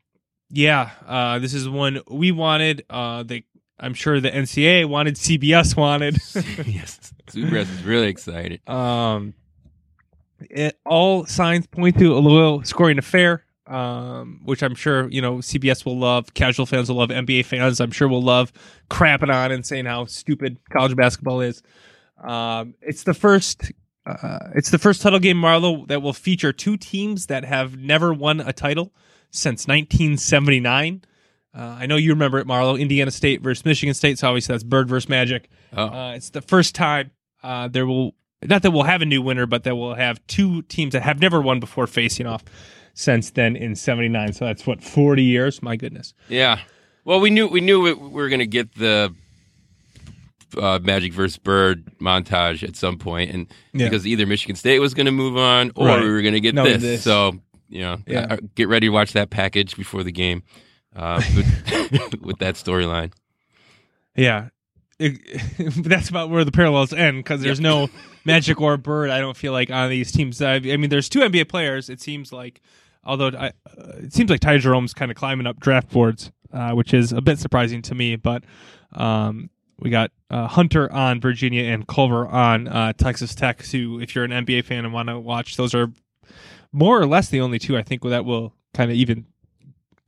[0.55, 2.85] Yeah, uh, this is one we wanted.
[2.89, 3.45] Uh, they,
[3.77, 6.15] I'm sure the NCAA wanted, CBS wanted.
[6.65, 8.61] yes, Zubres is really excited.
[8.69, 9.35] um,
[10.39, 15.39] it, all signs point to a low scoring affair, um, which I'm sure you know
[15.39, 18.53] CBS will love, casual fans will love, NBA fans I'm sure will love
[18.89, 21.65] crapping on and saying how stupid college basketball is.
[22.23, 23.73] Um, it's the first.
[24.07, 28.15] Uh, it's the first title game, Marlo, that will feature two teams that have never
[28.15, 28.93] won a title
[29.35, 31.03] since 1979.
[31.57, 32.79] Uh, I know you remember it, Marlo.
[32.81, 34.19] Indiana State versus Michigan State.
[34.19, 35.49] So obviously that's Bird versus Magic.
[35.77, 35.85] Oh.
[35.87, 37.11] Uh, it's the first time
[37.43, 40.63] uh, there will not that we'll have a new winner, but that we'll have two
[40.63, 42.45] teams that have never won before facing off
[42.93, 44.33] since then in '79.
[44.35, 45.63] So that's what 40 years.
[45.63, 46.13] My goodness.
[46.29, 46.59] Yeah.
[47.05, 49.15] Well, we knew we knew we were going to get the
[50.59, 53.87] uh, Magic versus Bird montage at some point, and Yeah.
[53.89, 56.03] because either Michigan State was going to move on or Right.
[56.03, 56.83] we were going to get No, this.
[56.83, 57.03] this.
[57.03, 58.27] So you know, Yeah.
[58.31, 60.43] uh, get ready to watch that package before the game
[60.95, 63.13] uh, with, with that storyline.
[64.17, 64.49] Yeah.
[64.99, 65.21] It-
[65.85, 67.89] that's about where the parallels end because there's no
[68.25, 69.11] Magic or Bird.
[69.11, 70.41] I don't feel like on these teams.
[70.41, 71.91] I, I mean, there's two NBA players.
[71.91, 72.61] It seems like,
[73.03, 76.73] although I, uh, it seems like Ty Jerome's kind of climbing up draft boards, uh,
[76.73, 78.15] which is a bit surprising to me.
[78.17, 78.45] But
[78.93, 79.51] um,
[79.81, 83.63] we got uh, Hunter on Virginia and Culver on uh, Texas Tech.
[83.67, 85.89] Who, if you're an NBA fan and want to watch, those are
[86.75, 89.27] more or less the only two I think that will kind of even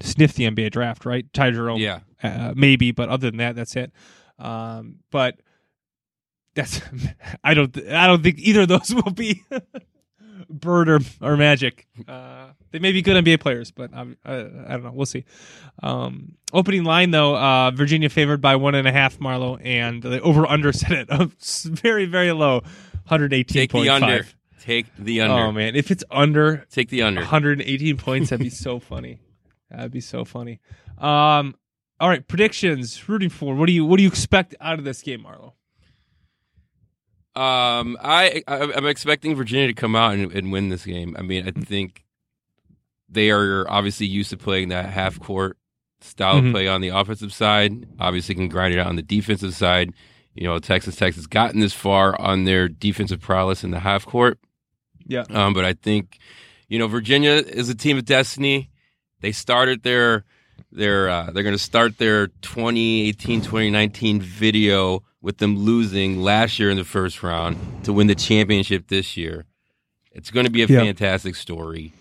[0.00, 1.06] sniff the NBA draft.
[1.06, 1.32] Right?
[1.32, 2.00] Ty Jerome Yeah.
[2.22, 3.92] uh, maybe, but other than that, that's it.
[4.38, 5.40] Um, but
[6.54, 6.80] that's
[7.44, 9.42] I don't th- I don't think either of those will be
[10.50, 11.86] Bird or or Magic.
[12.06, 14.92] Uh, they may be good NBA players, but um, I, I don't know.
[14.92, 15.24] We'll see.
[15.82, 20.20] Um, opening line though, uh, Virginia favored by one and a half, Marlo, and the
[20.20, 22.62] over under set it up very very low,
[23.06, 24.26] hundred eighteen Take the under.
[24.60, 25.34] Take the under.
[25.46, 27.20] Oh man, if it's under Take the under.
[27.20, 28.30] 118 points.
[28.30, 29.20] That'd be so funny.
[29.70, 30.60] That'd be so funny.
[30.98, 31.54] Um,
[32.00, 33.08] all right, predictions.
[33.08, 33.54] Rooting for.
[33.54, 35.52] What do you What do you expect out of this game, Marlo?
[37.40, 41.14] Um, I, I I'm expecting Virginia to come out and, and win this game.
[41.18, 42.04] I mean, I think
[43.10, 45.58] they are obviously used to playing that half court
[46.00, 46.46] style Mhm.
[46.48, 47.86] of play on the offensive side.
[48.00, 49.92] Obviously, can grind it out on the defensive side.
[50.34, 54.06] You know, Texas Tech has gotten this far on their defensive prowess in the half
[54.06, 54.38] court.
[55.06, 55.24] Yeah.
[55.30, 56.18] Um, but I think,
[56.68, 58.70] you know, Virginia is a team of destiny.
[59.20, 60.24] They started their
[60.72, 66.70] their uh, they're going to start their 2018 2019 video with them losing last year
[66.70, 69.44] in the first round to win the championship this year.
[70.12, 70.80] It's going to be a Yeah.
[70.80, 71.92] fantastic story,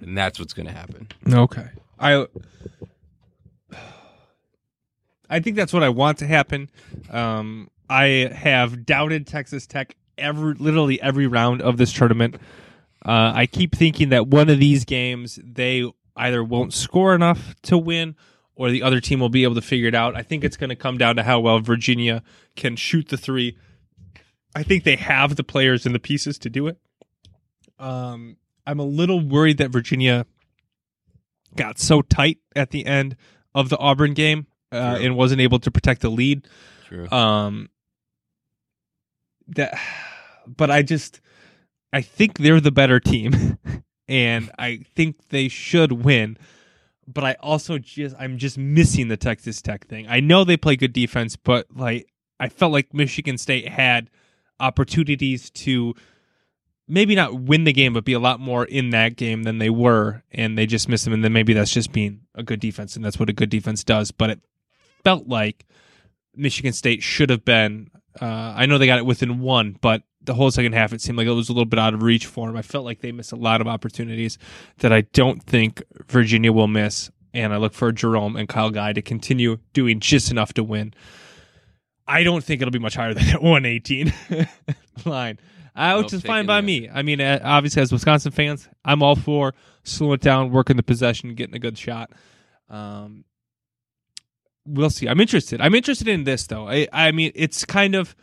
[0.00, 1.08] and that's what's going to happen.
[1.28, 1.68] Okay.
[1.98, 2.26] I
[5.30, 6.70] I think that's what I want to happen.
[7.10, 12.36] Um, I have doubted Texas Tech every literally every round of this tournament.
[13.04, 17.76] Uh, I keep thinking that one of these games they either won't score enough to
[17.76, 18.16] win
[18.56, 20.16] or the other team will be able to figure it out.
[20.16, 22.22] I think it's going to come down to how well Virginia
[22.56, 23.58] can shoot the three.
[24.54, 26.78] I think they have the players and the pieces to do it.
[27.78, 30.26] Um, I'm a little worried that Virginia
[31.56, 33.16] got so tight at the end
[33.54, 36.46] of the Auburn game uh, and wasn't able to protect the lead.
[36.86, 37.10] True.
[37.10, 37.68] Um,
[39.48, 39.78] that,
[40.46, 41.20] but I just,
[41.92, 43.58] I think they're the better team,
[44.08, 46.36] and I think they should win.
[47.06, 50.06] But I also just, I'm just missing the Texas Tech thing.
[50.08, 52.08] I know they play good defense, but like,
[52.40, 54.10] I felt like Michigan State had
[54.58, 55.94] opportunities to
[56.88, 59.70] maybe not win the game, but be a lot more in that game than they
[59.70, 61.14] were, and they just missed them.
[61.14, 63.84] And then maybe that's just being a good defense, and that's what a good defense
[63.84, 64.10] does.
[64.10, 64.40] But it
[65.02, 65.66] felt like
[66.34, 67.90] Michigan State should have been.
[68.20, 71.18] Uh, I know they got it within one, but the whole second half it seemed
[71.18, 72.56] like it was a little bit out of reach for them.
[72.56, 74.38] I felt like they missed a lot of opportunities
[74.78, 77.10] that I don't think Virginia will miss.
[77.32, 80.94] And I look for Jerome and Kyle Guy to continue doing just enough to win.
[82.06, 84.12] I don't think it'll be much higher than that 118
[85.04, 85.38] line,
[85.74, 86.88] uh, which is fine by me.
[86.88, 90.82] I mean, uh, obviously, as Wisconsin fans, I'm all for slowing it down, working the
[90.84, 92.12] possession, getting a good shot.
[92.70, 93.24] Um,
[94.66, 95.08] we'll see.
[95.08, 95.60] I'm interested.
[95.60, 96.68] I'm interested in this though.
[96.68, 98.14] I, I mean, it's kind of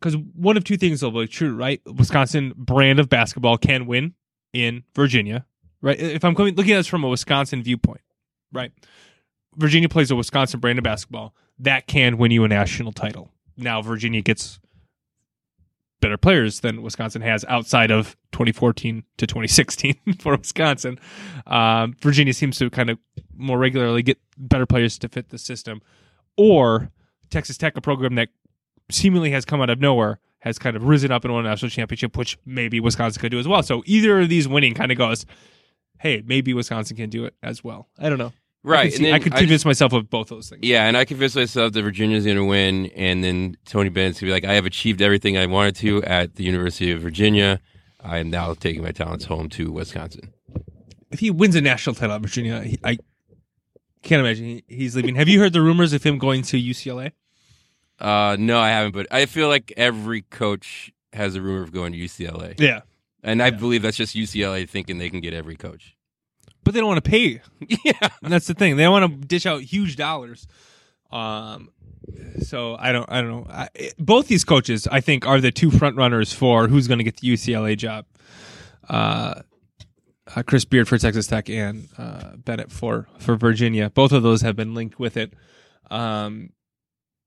[0.00, 1.80] because one of two things will be true, right?
[1.86, 4.14] Wisconsin brand of basketball can win
[4.52, 5.46] in Virginia,
[5.80, 5.98] right?
[5.98, 8.00] If I'm coming, looking at this from a Wisconsin viewpoint,
[8.52, 8.72] right?
[9.56, 13.30] Virginia plays a Wisconsin brand of basketball that can win you a national title.
[13.56, 14.60] Now Virginia gets
[16.00, 20.98] better players than Wisconsin has outside of 2014 to 2016 for Wisconsin.
[21.46, 22.98] Um, Virginia seems to kind of
[23.38, 25.80] more regularly get better players to fit the system,
[26.36, 26.90] or
[27.30, 28.28] Texas Tech, a program that
[28.90, 31.70] seemingly has come out of nowhere, has kind of risen up and won a national
[31.70, 33.62] championship, which maybe Wisconsin could do as well.
[33.62, 35.26] So either of these winning kind of goes,
[36.00, 37.88] hey, maybe Wisconsin can do it as well.
[37.98, 38.32] I don't know.
[38.64, 38.90] I Right.
[38.90, 40.60] could, see- then I could I convince myself of both those things.
[40.64, 44.30] Yeah, and I convinced myself that Virginia's going to win, and then Tony Bennett's going
[44.32, 47.60] to be like, I have achieved everything I wanted to at the University of Virginia.
[48.02, 50.32] I am now taking my talents home to Wisconsin.
[51.10, 52.98] If he wins a national title at Virginia, he, I
[54.02, 55.14] can't imagine he, he's leaving.
[55.16, 57.12] Have you heard the rumors of him going to UCLA?
[57.98, 61.92] Uh, no, I haven't, but I feel like every coach has a rumor of going
[61.92, 62.82] to UCLA, Yeah,
[63.24, 65.96] and I believe that's just UCLA thinking they can get every coach.
[66.62, 67.40] but they don't want to pay.
[67.84, 68.76] yeah, And that's the thing.
[68.76, 70.46] They don't want to dish out huge dollars.
[71.10, 71.70] Um,
[72.40, 73.46] so I don't, I don't know.
[73.50, 77.04] I, both these coaches, I think, are the two front runners for who's going to
[77.04, 78.04] get the UCLA job.
[78.88, 79.42] Uh,
[80.36, 83.90] uh, Chris Beard for Texas Tech and uh, Bennett for for Virginia.
[83.90, 85.34] Both of those have been linked with it.
[85.90, 86.50] Um,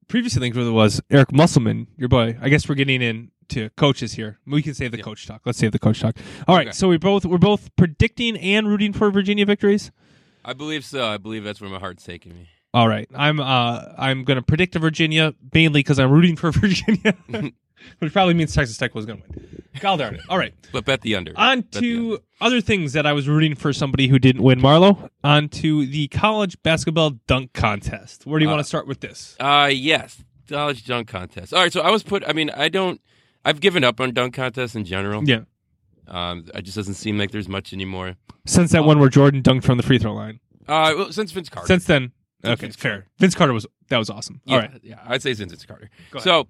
[0.07, 2.37] previously linked with it was Eric Musselman, your boy.
[2.41, 4.39] I guess we're getting into coaches here.
[4.45, 5.03] We can save the Yeah.
[5.03, 5.41] coach talk.
[5.45, 6.15] Let's save the coach talk.
[6.47, 6.67] All right.
[6.67, 6.73] Okay.
[6.75, 9.91] So we both we're both predicting and rooting for Virginia victories.
[10.43, 11.05] I believe so.
[11.07, 12.47] I believe that's where my heart's taking me.
[12.73, 17.15] All right, I'm uh I'm gonna predict a Virginia mainly because I'm rooting for Virginia,
[17.99, 19.63] which probably means Texas Tech was gonna win.
[19.79, 20.21] God darn it!
[20.29, 21.33] All right, But bet the under.
[21.37, 22.17] on Bet the under.
[22.17, 24.59] to other things that I was rooting for somebody who didn't win.
[24.59, 28.25] Marlo, on to the college basketball dunk contest.
[28.25, 29.35] Where do you Uh, want to start with this?
[29.39, 31.53] Uh yes, college dunk contest.
[31.53, 32.23] All right, so I was put.
[32.27, 32.99] I mean, I don't.
[33.45, 35.23] I've given up on dunk contests in general.
[35.27, 35.41] Yeah,
[36.07, 38.17] Um, it just doesn't seem like there's much anymore.
[38.45, 40.39] since that one where Jordan dunked from the free throw line.
[40.67, 41.67] Uh, well, since Vince Carter.
[41.67, 42.11] Since then,
[42.43, 42.91] Since okay, Vince fair.
[42.91, 43.07] Carter.
[43.19, 44.41] Vince Carter was that was awesome.
[44.45, 45.89] yeah, All right, yeah, I'd say since Vince Carter.
[46.11, 46.23] Go ahead.
[46.23, 46.47] So,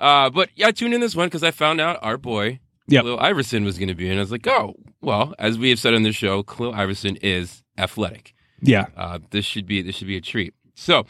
[0.00, 3.02] uh, but yeah, I tuned in this one because I found out our boy Yep.
[3.04, 4.18] Khalil Iverson was going to be in.
[4.18, 7.62] I was like, oh, well, as we have said on this show, Khalil Iverson is
[7.78, 8.34] athletic.
[8.60, 10.52] yeah, Uh, this should be this should be a treat.
[10.74, 11.06] So,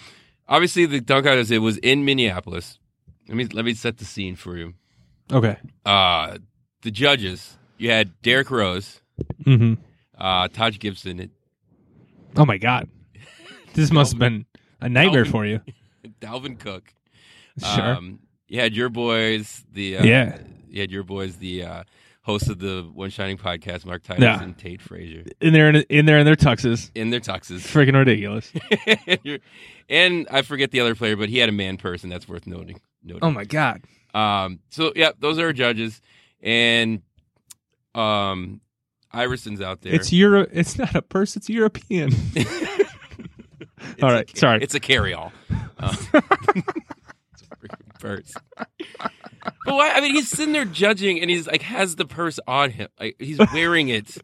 [0.48, 2.78] obviously, the dunk contest it was in Minneapolis.
[3.28, 4.74] Let me let me set the scene for you.
[5.32, 5.56] okay.
[5.84, 6.38] Uh,
[6.82, 9.00] the judges, you had Derrick Rose,
[9.44, 9.74] Mm-hmm.
[10.18, 11.30] uh, Taj Gibson,
[12.36, 12.88] Oh my God,
[13.74, 14.44] this must have been
[14.80, 15.60] a nightmare Dalvin- for you.
[16.20, 16.92] Dalvin Cook.
[17.58, 17.94] Sure.
[17.96, 20.38] Um, you had your boys, the uh, Yeah.
[20.68, 21.84] You had your boys, the uh,
[22.22, 24.42] host of the One Shining podcast, Mark Titus Yeah.
[24.42, 26.90] and Tate Frazier, in there in there in their tuxes.
[26.94, 27.60] in their tuxes.
[27.60, 28.50] Freaking ridiculous.
[29.88, 32.10] and I forget the other player, but he had a man person.
[32.10, 32.80] That's worth noting.
[33.02, 33.22] noting.
[33.22, 33.82] Oh my god.
[34.14, 36.00] Um, so yeah, those are our judges,
[36.42, 37.02] and
[37.94, 38.60] um,
[39.12, 39.94] Iverson's out there.
[39.94, 42.12] It's Euro it's not a purse, it's European.
[44.02, 44.62] All a sorry.
[44.62, 45.32] It's a carry-all.
[45.78, 45.94] Uh,
[48.04, 48.32] purse.
[48.56, 49.90] But why?
[49.94, 52.88] I mean, he's sitting there judging, and he's like has the purse on him.
[53.00, 54.16] Like he's wearing it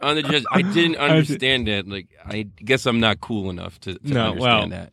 [0.00, 0.44] on the judge.
[0.50, 1.88] I didn't I understand that.
[1.88, 4.92] Like I guess I'm not cool enough to, to No, well, understand that.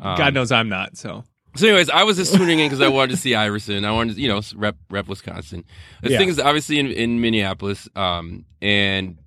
[0.00, 1.22] Um, God knows I'm not, so
[1.54, 3.84] So, anyways, I was just tuning in because I wanted to see Iverson.
[3.84, 5.64] I wanted to, you know, rep rep Wisconsin.
[6.02, 6.18] The Yeah.
[6.18, 9.18] thing is, obviously in, in Minneapolis, um, and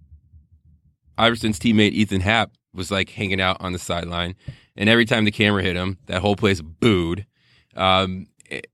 [1.17, 4.35] Iverson's teammate Ethan Happ was like hanging out on the sideline,
[4.75, 7.25] and every time the camera hit him, that whole place booed.
[7.75, 8.27] Um,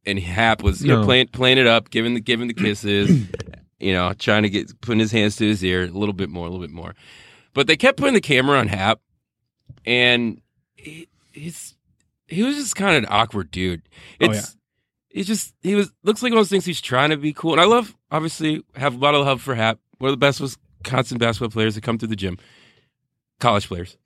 [0.05, 3.27] and Happ was you know, playing playing it up, giving the giving the kisses,
[3.79, 6.45] you know, trying to get putting his hands to his ear a little bit more,
[6.45, 6.93] a little bit more.
[7.53, 8.99] But they kept putting the camera on Happ,
[9.85, 10.41] and
[10.75, 11.75] he, he's
[12.27, 13.81] he was just kind of an awkward dude.
[14.21, 14.57] Oh, It's
[15.09, 17.53] he's just he was looks like one of those things he's trying to be cool.
[17.53, 19.79] And I love obviously have a lot of love for Happ.
[19.97, 22.37] One of the best Wisconsin basketball players that come through the gym,
[23.39, 23.97] college players.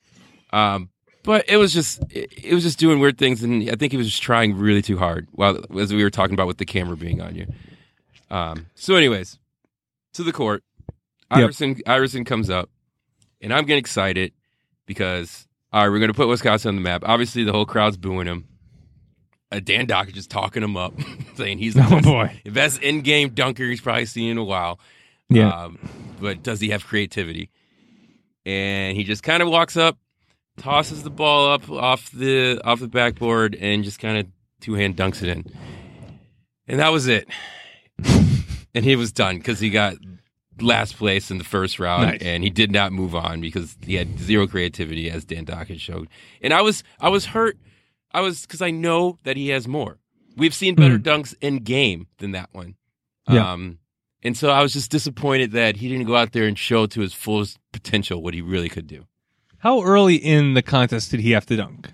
[0.52, 0.90] Um,
[1.26, 3.98] but it was just it, it was just doing weird things, and I think he
[3.98, 5.28] was just trying really too hard.
[5.32, 7.48] While as we were talking about with the camera being on you.
[8.32, 9.38] Um, so, anyways,
[10.14, 10.64] to the court,
[11.32, 11.40] Yep.
[11.40, 12.70] Iverson Iverson comes up,
[13.42, 14.32] and I'm getting excited
[14.86, 17.04] because all right, we're going to put Wisconsin on the map.
[17.06, 18.48] Obviously, the whole crowd's booing him.
[19.52, 20.94] Uh, Dan Dakich is just talking him up,
[21.36, 22.42] saying he's the Oh best, boy.
[22.46, 24.80] best in-game dunker he's probably seen in a while.
[25.30, 25.50] Yeah.
[25.50, 25.78] Um,
[26.20, 27.50] but does he have creativity?
[28.46, 29.98] And he just kind of walks up,
[30.58, 34.28] tosses the ball up off the off the backboard, and just kind of
[34.62, 35.46] two hand dunks it in.
[36.68, 37.28] And that was it.
[38.74, 39.96] and he was done because he got
[40.62, 42.22] last place in the first round, Nice.
[42.22, 46.08] and he did not move on because he had zero creativity, as Dan Dakich showed.
[46.42, 47.58] And I was I was hurt.
[48.12, 50.00] I was because I know that he has more.
[50.38, 52.76] We've seen better dunks in game than that one.
[53.30, 53.52] Yeah.
[53.54, 53.80] Um,
[54.22, 57.02] and so I was just disappointed that he didn't go out there and show to
[57.02, 59.06] his fullest potential what he really could do.
[59.60, 61.90] How early in the contest did he have to dunk?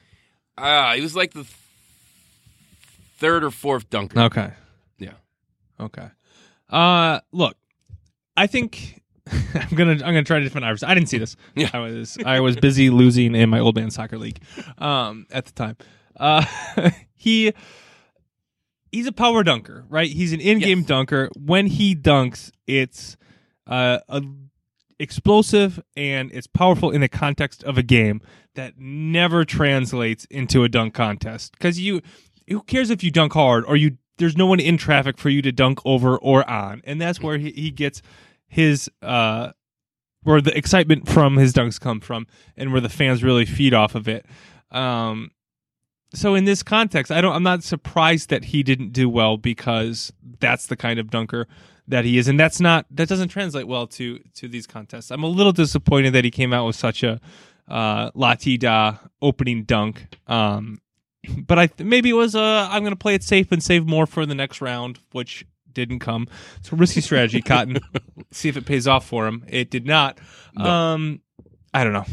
[0.58, 1.56] Ah, he was like the th-
[3.18, 4.20] third or fourth dunker.
[4.20, 4.52] Okay.
[4.98, 5.14] Yeah.
[5.80, 6.08] Okay.
[6.70, 7.56] Uh look,
[8.38, 9.02] I think
[9.54, 10.90] I'm gonna I'm gonna try to defend Iverson.
[10.90, 11.36] I didn't see this.
[11.56, 11.70] Yeah.
[11.74, 14.40] I was I was busy losing in my old man soccer league
[14.78, 15.78] um at the time.
[16.20, 16.46] Uh
[17.16, 17.54] he
[18.92, 20.10] he's a power dunker, right?
[20.10, 20.88] He's an in-game Yes.
[20.88, 21.30] dunker.
[21.38, 23.16] When he dunks, it's
[23.68, 24.22] uh a
[25.02, 28.22] explosive and it's powerful in the context of a game
[28.56, 32.02] that never translates into a dunk contest because you
[32.48, 35.42] who cares if you dunk hard or you there's no one in traffic for you
[35.42, 38.02] to dunk over or on, and that's where he, he gets
[38.48, 39.52] his uh
[40.24, 43.96] where the excitement from his dunks come from, and where the fans really feed off
[43.96, 44.26] of it.
[44.70, 45.32] Um,
[46.14, 47.34] so in this context, I don't.
[47.34, 51.48] I'm not surprised that he didn't do well because that's the kind of dunker
[51.92, 55.12] that he is, and that's not that doesn't translate well to to these contests.
[55.12, 57.20] I'm a little disappointed that he came out with such a
[57.68, 58.10] uh,
[58.60, 60.08] da opening dunk.
[60.28, 60.82] Um,
[61.38, 64.06] but I maybe it was uh, I'm going to play it safe and save more
[64.08, 66.28] for the next round, which didn't come.
[66.62, 67.78] So risky strategy, Cotton.
[68.32, 69.46] See if it pays off for him.
[69.48, 70.18] It did not.
[70.56, 70.66] No.
[70.66, 71.22] Um,
[71.74, 72.06] I don't know.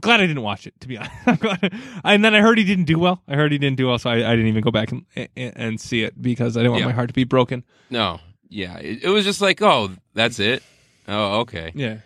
[0.00, 1.12] Glad I didn't watch it, to be honest.
[1.26, 3.22] I'm glad- and then I heard he didn't do well.
[3.28, 5.28] I heard he didn't do well, so I, I didn't even go back and, and,
[5.36, 6.86] and see it because I didn't want Yeah.
[6.88, 7.62] my heart to be broken.
[7.90, 8.18] No,
[8.54, 10.62] yeah, it, it was just like, oh, that's it.
[11.08, 11.72] Oh, okay.
[11.74, 11.98] Yeah,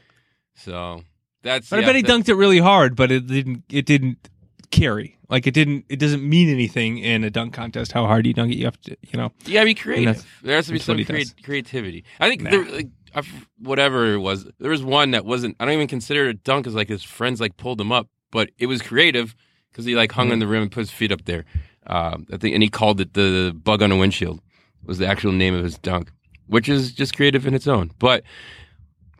[0.54, 1.04] So
[1.42, 1.68] that's.
[1.70, 3.64] but yeah, I bet he dunked it really hard, but it didn't.
[3.70, 4.28] It didn't
[4.70, 5.16] carry.
[5.28, 5.84] Like it didn't.
[5.88, 8.56] It doesn't mean anything in a dunk contest how hard you dunk it.
[8.56, 9.30] You have to, you know.
[9.44, 10.24] You gotta be creative.
[10.42, 11.34] There has to be that's what some he does.
[11.44, 12.04] creativity.
[12.18, 12.50] I think Nah.
[12.50, 15.56] there, like, I f- whatever it was, there was one that wasn't.
[15.60, 16.64] I don't even consider it a dunk.
[16.64, 19.36] Cause like his friends like pulled him up, but it was creative
[19.70, 21.44] because he like hung on the rim and put his feet up there.
[21.86, 24.40] Um, I think, and he called it the bug on a windshield.
[24.84, 26.10] Was the actual name of his dunk,
[26.48, 27.92] which is just creative in its own.
[27.98, 28.24] But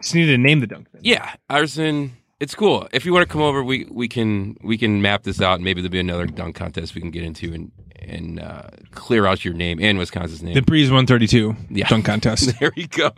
[0.03, 0.89] Just needed to name the dunk.
[0.93, 1.03] Then.
[1.05, 2.89] yeah, Iverson, it's cool.
[2.93, 5.55] If you want to come over, we we can we can map this out.
[5.57, 9.27] and Maybe there'll be another dunk contest we can get into and and uh, clear
[9.27, 10.55] out your name and Wisconsin's name.
[10.55, 11.89] The Breeze 132 Yeah.
[11.89, 12.59] dunk contest.
[12.61, 13.11] there we go.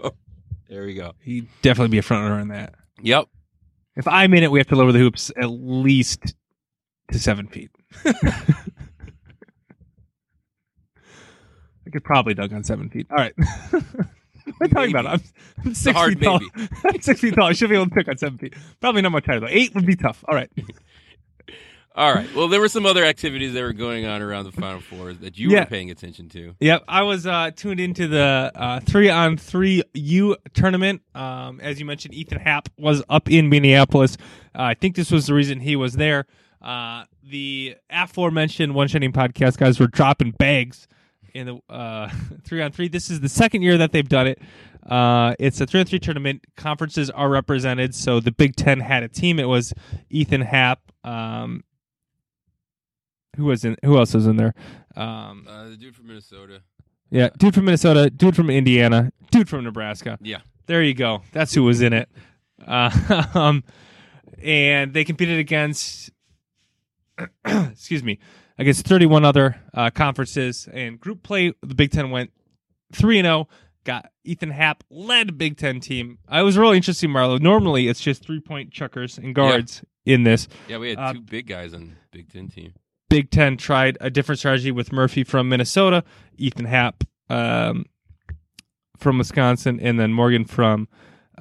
[0.68, 1.12] There we go.
[1.20, 2.74] He'd definitely be a front runner in that.
[3.02, 3.26] Yep.
[3.96, 6.34] If I'm in it, we have to lower the hoops at least
[7.12, 7.70] to seven feet.
[11.90, 13.08] I could probably dunk on seven feet.
[13.10, 13.32] All right.
[13.70, 15.06] what am I talking about?
[15.06, 15.20] I'm,
[15.64, 16.40] I'm six hard feet tall.
[16.84, 17.46] I'm six feet tall.
[17.48, 18.54] I should be able to dunk on seven feet.
[18.80, 19.48] Probably not much higher though.
[19.48, 20.24] Eight would be tough.
[20.28, 20.50] All right.
[21.96, 22.32] All right.
[22.36, 25.36] Well, there were some other activities that were going on around the Final Four that
[25.36, 25.60] you Yeah.
[25.60, 26.54] were paying attention to.
[26.60, 31.02] Yep, I was uh, tuned into the uh, three on three U tournament.
[31.16, 34.16] Um, as you mentioned, Ethan Happ was up in Minneapolis.
[34.54, 36.26] Uh, I think this was the reason he was there.
[36.62, 40.86] Uh, the aforementioned One Shining podcast guys were dropping bags
[41.34, 42.10] in the uh,
[42.44, 42.88] three on three.
[42.88, 44.40] This is the second year that they've done it.
[44.88, 46.42] Uh, it's a three on three tournament.
[46.56, 47.94] Conferences are represented.
[47.94, 49.38] So the Big Ten had a team.
[49.38, 49.72] It was
[50.08, 50.80] Ethan Happ.
[51.04, 51.64] Um,
[53.36, 53.76] who was in?
[53.84, 54.54] Who else was in there?
[54.96, 56.62] Um, Uh, the dude from Minnesota.
[57.10, 60.18] yeah, dude from Minnesota, dude from Indiana, dude from Nebraska.
[60.20, 60.38] Yeah.
[60.66, 61.22] There you go.
[61.32, 62.08] That's who was in it.
[62.66, 63.64] Uh, um,
[64.42, 66.10] and they competed against,
[67.44, 68.18] excuse me,
[68.60, 70.68] against 31 other uh, conferences.
[70.72, 72.30] And group play, the Big Ten went
[72.92, 73.48] 3 and 0.
[73.84, 76.18] Got Ethan Happ led Big Ten team.
[76.28, 77.40] I was really interested, Marlo.
[77.40, 80.48] Normally, it's just three point chuckers and guards in this.
[80.68, 82.74] Yeah, we had Uh, two big guys on Big Ten team.
[83.08, 86.04] Big Ten tried a different strategy with Murphy from Minnesota,
[86.36, 87.86] Ethan Happ um,
[88.98, 90.86] from Wisconsin, and then Morgan from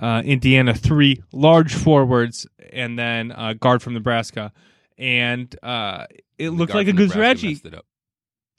[0.01, 0.73] uh, Indiana.
[0.73, 4.53] Three large forwards, and then uh, guard from Nebraska.
[4.97, 6.05] And uh,
[6.39, 7.79] it looked like a good Nebraska strategy.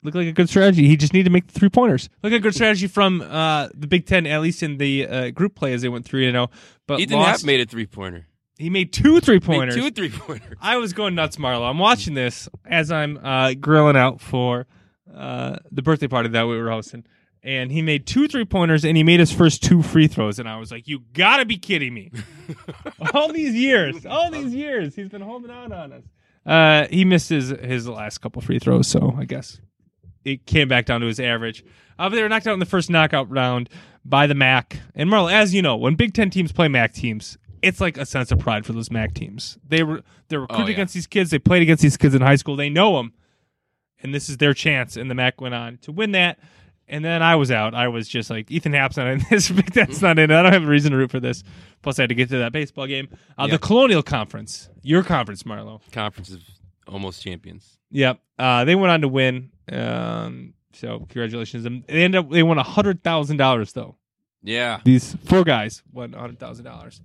[0.03, 0.87] Looked like a good strategy.
[0.87, 2.09] He just needed to make the three pointers.
[2.23, 5.29] Look like a good strategy from uh, the Big Ten, at least in the uh,
[5.29, 6.49] group play as they went three and zero.
[6.87, 7.41] But Ethan lost.
[7.41, 8.25] Happ made a three pointer.
[8.57, 9.75] he made two three pointers.
[9.75, 10.57] Two three pointers.
[10.59, 11.69] I was going nuts, Marlo.
[11.69, 14.65] I'm watching this as I'm uh, grilling out for
[15.13, 17.03] uh, the birthday party that we were hosting.
[17.43, 20.39] And he made two three pointers and he made his first two free throws.
[20.39, 22.11] And I was like, you gotta be kidding me.
[23.13, 26.03] all these years, all these years, he's been holding out on us.
[26.45, 29.59] Uh, he missed his, his last couple free throws, so I guess
[30.25, 31.63] it came back down to his average.
[31.99, 33.69] Uh, but they were knocked out in the first knockout round
[34.03, 34.79] by the MAC.
[34.95, 38.05] And Marlo, as you know, when Big Ten teams play MAC teams, it's like a
[38.07, 39.59] sense of pride for those MAC teams.
[39.67, 40.73] They were they're recruited Oh, yeah.
[40.73, 41.29] against these kids.
[41.29, 42.55] They played against these kids in high school.
[42.55, 43.13] They know them,
[44.01, 44.97] and this is their chance.
[44.97, 46.39] And the MAC went on to win that.
[46.91, 47.73] And then I was out.
[47.73, 49.51] I was just like Ethan Happ's not in this.
[49.71, 50.29] Ten's not in.
[50.29, 50.35] it.
[50.35, 51.41] I don't have a reason to root for this.
[51.81, 53.07] Plus, I had to get to that baseball game.
[53.39, 53.53] Uh, Yeah.
[53.53, 55.79] The Colonial Conference, your conference, Marlo.
[55.91, 56.41] Conference of
[56.87, 57.79] almost champions.
[57.91, 58.19] Yep.
[58.37, 59.51] Uh, they went on to win.
[59.71, 61.63] Um, so congratulations.
[61.63, 63.95] They ended up they won hundred thousand dollars though.
[64.43, 64.81] Yeah.
[64.83, 67.01] These four guys won hundred thousand dollars.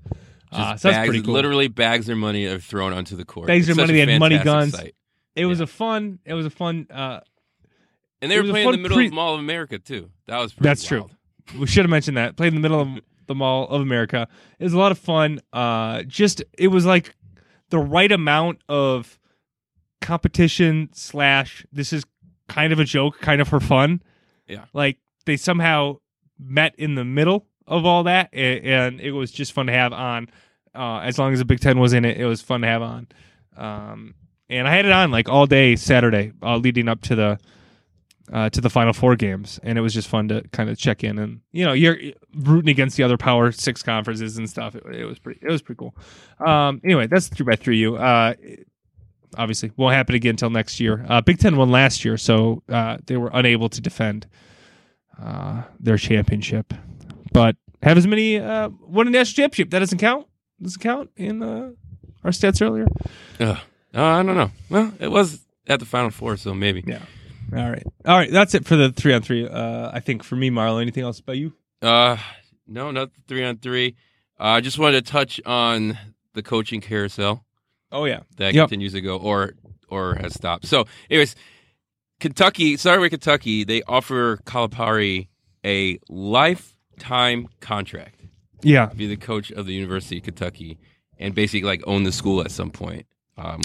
[0.52, 1.34] Uh, so that's bags, pretty cool.
[1.34, 3.46] literally bags their money are thrown onto the court.
[3.48, 4.74] Bags their money, they had money guns.
[4.74, 4.94] sight.
[5.34, 5.64] it was yeah.
[5.64, 6.18] a fun.
[6.24, 6.86] It was a fun.
[6.90, 7.20] Uh,
[8.22, 10.10] And they It were playing in the middle pre- of Mall of America too.
[10.26, 11.08] That was pretty That's true.
[11.58, 12.36] we should have mentioned that.
[12.36, 12.88] Played in the middle of
[13.26, 14.26] the Mall of America.
[14.58, 15.40] It was a lot of fun.
[15.52, 17.14] Uh, just it was like
[17.70, 19.18] the right amount of
[20.00, 21.66] competition slash.
[21.72, 22.04] This is
[22.48, 24.02] kind of a joke, kind of for fun.
[24.48, 24.66] Yeah.
[24.72, 25.98] like they somehow
[26.38, 30.28] met in the middle of all that, and it was just fun to have on.
[30.72, 32.82] Uh, as long as the Big Ten was in it, it was fun to have
[32.82, 33.08] on.
[33.56, 34.14] Um,
[34.48, 37.38] and I had it on like all day Saturday, uh, leading up to the
[38.32, 41.04] uh, to the Final Four games, and it was just fun to kind of check
[41.04, 41.96] in and you know you're
[42.34, 44.74] rooting against the other Power Six conferences and stuff.
[44.74, 45.94] It, it was pretty it was pretty cool.
[46.44, 47.78] Um, anyway, that's three by three.
[47.78, 48.34] You uh,
[49.36, 51.04] obviously won't happen again until next year.
[51.08, 54.26] Uh, Big Ten won last year, so uh, they were unable to defend
[55.22, 56.74] uh, their championship,
[57.32, 59.70] but have as many uh, won a national championship.
[59.70, 60.26] That doesn't count.
[60.60, 61.70] Doesn't count in uh,
[62.24, 62.86] our stats earlier.
[63.38, 63.56] Uh,
[63.94, 64.50] I don't know.
[64.68, 66.82] Well, it was at the Final Four, so maybe.
[66.86, 67.00] Yeah.
[67.52, 67.82] All right.
[68.04, 68.30] All right.
[68.30, 69.46] That's it for the three on three.
[69.48, 70.80] Uh, I think for me, Marlo.
[70.82, 71.52] Anything else about you?
[71.82, 72.16] Uh,
[72.66, 73.94] no, not the three on three.
[74.38, 75.96] Uh, I just wanted to touch on
[76.34, 77.44] the coaching carousel
[77.92, 78.20] Oh yeah.
[78.36, 78.68] that Yep.
[78.68, 79.54] continues to go or
[79.88, 80.66] or has stopped.
[80.66, 81.36] So, anyways,
[82.20, 85.28] Kentucky, sorry, Kentucky, they offer Calipari
[85.64, 88.20] a lifetime contract
[88.62, 88.86] Yeah.
[88.86, 90.78] be the coach of the University of Kentucky
[91.18, 93.06] and basically like own the school at some point.
[93.38, 93.60] Um,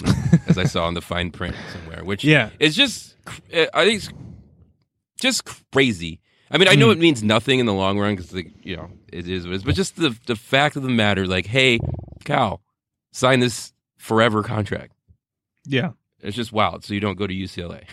[0.48, 2.50] as I saw in the fine print somewhere, which Yeah.
[2.60, 3.16] is just,
[3.52, 4.08] I think, it's
[5.18, 6.20] just crazy.
[6.50, 6.92] I mean, I know Mm.
[6.92, 9.62] it means nothing in the long run because, you know, it is what it is.
[9.64, 11.78] But just the the fact of the matter, like, hey,
[12.24, 12.60] Cal,
[13.12, 14.92] sign this forever contract.
[15.64, 15.92] Yeah.
[16.20, 16.84] It's just wild.
[16.84, 17.84] So you don't go to UCLA.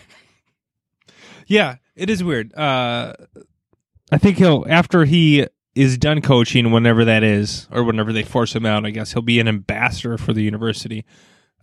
[1.48, 1.76] Yeah.
[1.96, 2.54] It is weird.
[2.54, 3.14] Uh,
[4.12, 8.54] I think he'll after he is done coaching, whenever that is, or whenever they force
[8.56, 8.86] him out.
[8.86, 11.06] I guess he'll be an ambassador for the university.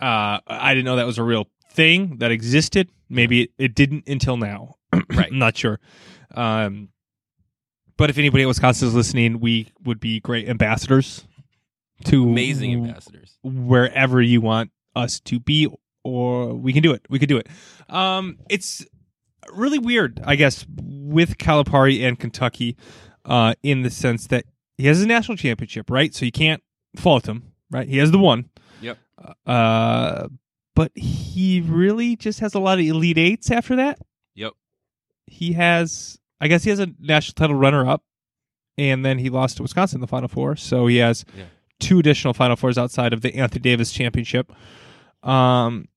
[0.00, 2.88] Uh, I didn't know that was a real thing that existed.
[3.08, 4.76] Maybe it, it didn't until now.
[5.10, 5.30] Right.
[5.30, 5.78] I'm not sure.
[6.34, 6.88] Um,
[7.96, 11.26] but if anybody at Wisconsin is listening, we would be great ambassadors
[12.04, 13.38] to Amazing ambassadors.
[13.42, 15.68] wherever you want us to be
[16.04, 17.48] or we can do it we could do it
[17.88, 18.84] um it's
[19.52, 22.76] really weird i guess with calipari and kentucky
[23.24, 24.44] uh in the sense that
[24.78, 26.62] he has a national championship right so you can't
[26.96, 28.48] fault him right he has the one.
[29.46, 30.28] Uh
[30.74, 33.98] but he really just has a lot of elite eights after that
[34.34, 34.52] Yep.
[35.26, 38.02] he has i guess he has a national title runner up
[38.78, 41.44] and then he lost to wisconsin in the final four so he has Yeah.
[41.80, 44.52] two additional final fours outside of the anthony davis championship
[45.22, 45.88] um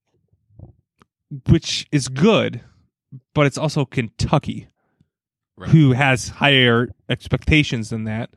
[1.48, 2.62] which is good
[3.34, 4.68] but it's also kentucky
[5.58, 5.72] Right.
[5.72, 8.30] who has higher expectations than that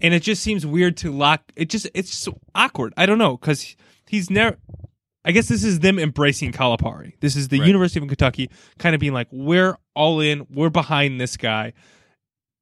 [0.00, 3.36] and it just seems weird to lock it just it's so awkward i don't know
[3.36, 3.76] because
[4.08, 4.56] he's never
[5.24, 7.66] i guess this is them embracing calipari this is the Right.
[7.66, 11.72] university of kentucky kind of being like we're all in we're behind this guy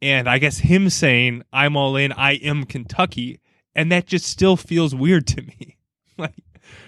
[0.03, 3.41] and i guess him saying i'm all in i am kentucky
[3.75, 5.77] and that just still feels weird to me
[6.19, 6.35] like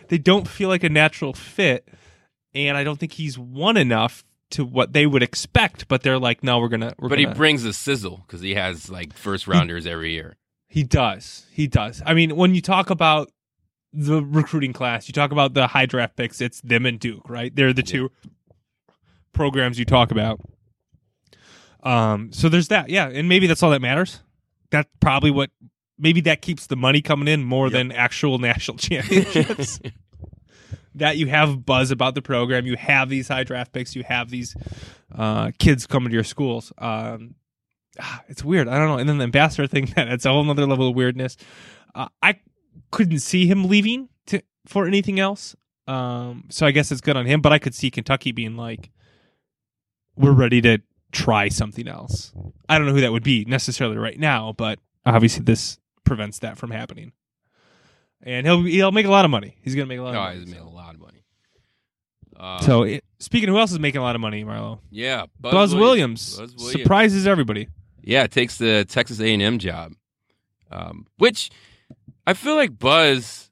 [0.09, 1.89] they don't feel like a natural fit
[2.55, 6.43] and i don't think he's won enough to what they would expect but they're like
[6.45, 9.49] no we're gonna we're But he gonna brings a sizzle because he has like first
[9.49, 10.37] rounders every year.
[10.69, 11.47] He does.
[11.53, 12.01] He does.
[12.07, 13.31] I mean, when you talk about
[13.93, 17.55] the recruiting class, you talk about the high draft picks, it's them and Duke, right?
[17.55, 18.11] They're the two
[19.33, 20.41] programs you talk about.
[21.83, 24.21] Um, so there's that, yeah, and maybe that's all that matters.
[24.71, 25.51] That's probably what
[25.99, 27.73] maybe that keeps the money coming in more Yep.
[27.73, 29.81] than actual national championships.
[30.95, 34.31] that you have buzz about the program, you have these high draft picks, you have
[34.31, 34.57] these
[35.15, 36.73] uh, kids coming to your schools.
[36.79, 37.35] Um,
[38.01, 38.67] ah, it's weird.
[38.67, 38.99] I don't know.
[38.99, 41.37] And then the ambassador thing, that it's a whole other level of weirdness.
[41.95, 42.41] Uh, I
[42.91, 45.55] couldn't see him leaving to for anything else.
[45.87, 47.41] Um, so I guess it's good on him.
[47.41, 48.91] But I could see Kentucky being like,
[50.17, 50.79] "We're ready to
[51.13, 52.33] try something else."
[52.69, 56.57] I don't know who that would be necessarily right now, but obviously this prevents that
[56.59, 57.13] from happening.
[58.23, 59.57] And he'll he'll make a lot of money.
[59.63, 60.15] He's gonna make a lot.
[60.15, 61.23] Oh, of money, he's made a lot of money.
[62.39, 65.27] Uh, So it, speaking of who else is making a lot of money, Marlo, yeah,
[65.41, 66.73] Buzz, Buzz, Williams, Buzz Williams.
[66.73, 67.69] surprises everybody.
[68.03, 69.93] Yeah, it takes the Texas A and M job,
[70.71, 71.51] um, which
[72.27, 73.51] I feel like Buzz.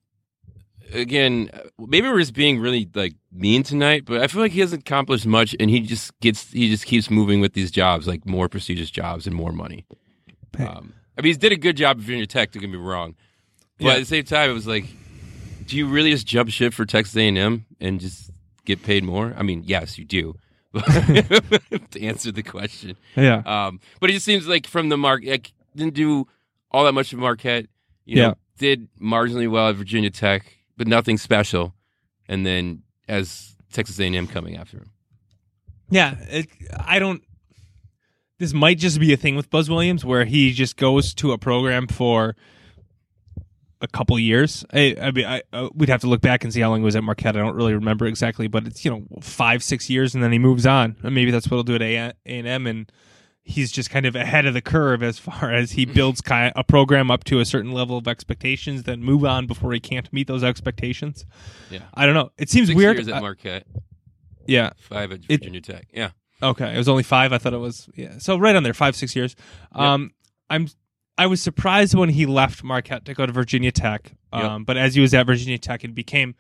[0.93, 4.83] Again, maybe we're just being really like mean tonight, but I feel like he hasn't
[4.83, 8.49] accomplished much, and he just gets he just keeps moving with these jobs, like more
[8.49, 9.87] prestigious jobs and more money.
[10.59, 12.53] Um, I mean, he's did a good job at Virginia Tech.
[12.53, 13.17] Don't get me wrong,
[13.79, 13.93] but Yeah.
[13.95, 14.85] at the same time, it was like,
[15.67, 18.31] do you really just jump ship for Texas A and M and just
[18.65, 19.35] get paid more?
[19.37, 20.35] I mean, yes, you do.
[20.75, 25.53] to answer the question, Yeah, um, but it just seems like from the mark, like,
[25.75, 26.27] didn't do
[26.71, 27.67] all that much of Marquette.
[28.05, 28.35] You Yeah.
[28.59, 31.75] Did marginally well at Virginia Tech, but nothing special.
[32.29, 34.91] And then as Texas A&M coming after him.
[35.91, 36.49] Yeah, it,
[36.79, 37.23] I don't.
[38.39, 41.39] This might just be a thing with Buzz Williams where he just goes to a
[41.39, 42.35] program for
[43.81, 44.65] a couple years.
[44.73, 46.85] I, I mean, I, uh, we'd have to look back and see how long he
[46.85, 47.37] was at Marquette.
[47.37, 50.39] I don't really remember exactly, but it's you know five, six years, and then he
[50.39, 50.97] moves on.
[51.03, 52.91] Maybe that's what he'll do at A and M, and
[53.47, 56.65] he's just kind of ahead of the curve as far as he builds kind a
[56.65, 60.27] program up to a certain level of expectations, then move on before he can't meet
[60.27, 61.27] those expectations.
[61.71, 61.81] Yeah.
[61.93, 62.31] I don't know.
[62.39, 62.97] It seems Six weird.
[62.97, 63.67] years at I- Marquette,
[64.47, 64.71] yeah.
[64.79, 65.87] five at It- Virginia Tech.
[65.93, 66.11] Yeah.
[66.43, 67.33] Okay, it was only five.
[67.33, 68.19] I thought it was yeah.
[68.19, 69.37] So right on there, five six years.
[69.73, 70.13] Um,
[70.51, 70.69] I'm
[71.17, 74.13] I was surprised when he left Marquette to go to Virginia Tech.
[74.33, 74.67] Um, Yep.
[74.67, 76.35] but as he was at Virginia Tech and became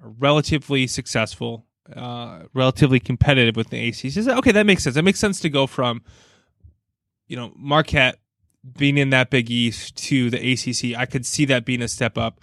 [0.00, 4.22] relatively successful, uh, relatively competitive with the ACC.
[4.22, 4.94] So, okay, that makes sense.
[4.94, 6.02] That makes sense to go from,
[7.32, 8.18] you know, Marquette
[8.76, 10.94] being in that Big East to the ACC.
[10.94, 12.42] I could see that being a step up.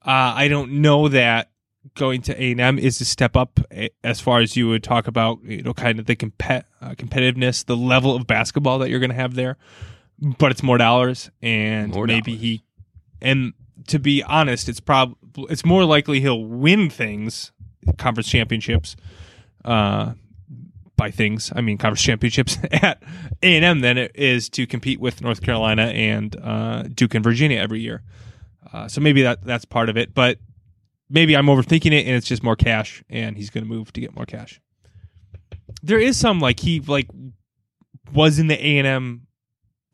[0.00, 1.50] Uh, I don't know that
[1.94, 4.82] going to A and M is a step up eh, as far as you would
[4.82, 8.88] talk about, you know, kind of the compet- uh, competitiveness, the level of basketball that
[8.88, 9.58] you're going to have there.
[10.38, 12.40] But it's more dollars, and More maybe dollars.
[12.40, 12.64] he.
[13.20, 13.52] And
[13.88, 15.16] to be honest, it's prob
[15.50, 17.52] it's more likely he'll win things,
[17.98, 18.96] conference championships,
[19.66, 20.14] uh,
[21.00, 21.50] by things.
[21.56, 23.02] I mean, conference championships at
[23.42, 27.24] A and M than it is to compete with North Carolina and uh, Duke and
[27.24, 28.02] Virginia every year.
[28.70, 30.38] Uh, so maybe that that's part of it, but
[31.08, 34.00] maybe I'm overthinking it, and it's just more cash, and he's going to move to
[34.02, 34.60] get more cash.
[35.82, 37.08] There is some like he like
[38.12, 39.26] was in the A and M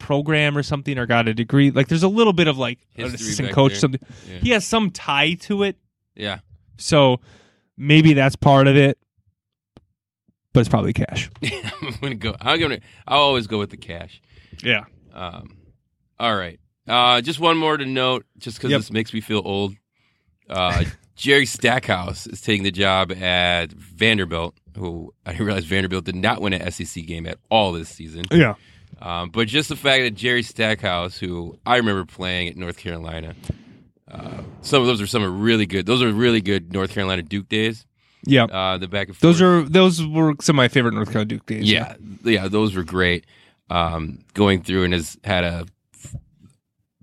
[0.00, 1.70] program or something, or got a degree.
[1.70, 3.80] Like there's a little bit of like an History assistant coach, there.
[3.80, 4.00] something.
[4.28, 4.38] Yeah.
[4.40, 5.76] He has some tie to it,
[6.16, 6.40] Yeah.
[6.78, 7.20] so
[7.76, 8.98] maybe that's part of it.
[10.56, 11.30] But it's probably cash.
[11.82, 12.34] I'm gonna go.
[12.40, 12.78] I'm gonna.
[13.06, 14.22] I'll always go with the cash.
[14.64, 14.84] Yeah.
[15.12, 15.58] Um,
[16.18, 16.58] all right.
[16.88, 18.78] Uh, just one more to note, just because Yep.
[18.78, 19.74] this makes me feel old.
[20.48, 20.84] Uh,
[21.14, 26.40] Jerry Stackhouse is taking the job at Vanderbilt, who I didn't realize Vanderbilt did not
[26.40, 28.24] win an SEC game at all this season.
[28.30, 28.54] Yeah.
[29.02, 33.34] Um, but just the fact that Jerry Stackhouse, who I remember playing at North Carolina,
[34.10, 35.84] uh, some of those are some are really good.
[35.84, 37.84] Those are really good North Carolina Duke days.
[38.26, 38.44] Yeah.
[38.44, 39.20] Uh, the back and forth.
[39.20, 41.70] Those are those were some of my favorite North Carolina Duke days.
[41.70, 43.24] yeah, yeah, those were great.
[43.70, 45.66] Um, going through and has had a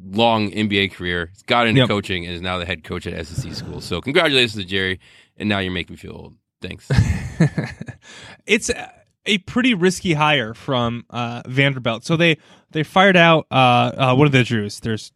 [0.01, 1.29] long NBA career.
[1.33, 1.87] He's got into Yep.
[1.89, 3.81] coaching and is now the head coach at SEC school.
[3.81, 4.99] So congratulations to Jerry.
[5.37, 6.35] And now you're making me feel old.
[6.61, 6.89] Thanks.
[8.45, 8.91] it's a-
[9.25, 12.03] a pretty risky hire from uh, Vanderbilt.
[12.03, 12.37] So they
[12.71, 14.81] they fired out uh, uh, one of the Drews.
[14.81, 15.13] There's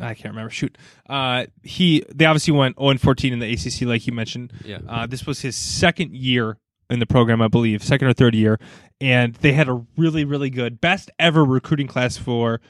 [0.00, 0.50] I can't remember.
[0.50, 0.76] Shoot,
[1.08, 4.52] uh, he they obviously went 0 and 14 in the ACC, like you mentioned.
[4.64, 4.78] Yeah.
[4.88, 6.58] Uh, this was his second year
[6.90, 8.58] in the program, I believe, second or third year,
[9.00, 12.60] and they had a really really good, best ever recruiting class for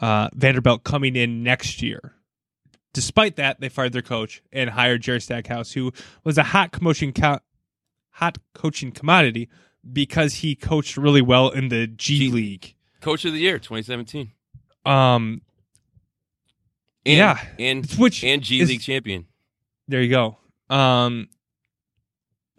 [0.00, 2.14] uh, Vanderbilt coming in next year.
[2.92, 5.92] Despite that, they fired their coach and hired Jerry Stackhouse, who
[6.24, 7.38] was a hot commotion co-
[8.10, 9.48] hot coaching commodity
[9.92, 12.74] because he coached really well in the G, G- League.
[13.00, 14.32] Coach of the year, 2017.
[14.84, 15.42] Um,
[17.06, 17.38] And, Yeah.
[17.58, 19.26] And which and G is- League champion.
[19.88, 20.36] there you go.
[20.68, 21.28] Um,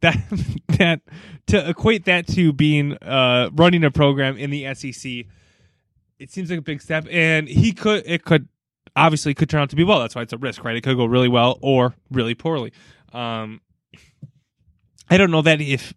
[0.00, 0.16] that
[0.78, 1.00] that
[1.48, 5.24] to equate that to being uh running a program in the SEC,
[6.18, 8.48] it seems like a big step, and he could it could
[8.96, 10.00] obviously could turn out to be well.
[10.00, 10.76] That's why it's a risk, right?
[10.76, 12.72] It could go really well or really poorly.
[13.12, 13.60] Um,
[15.10, 15.92] I don't know that if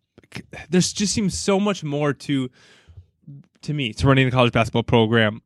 [0.69, 2.49] there's just seems so much more to
[3.61, 5.41] to me to running a college basketball program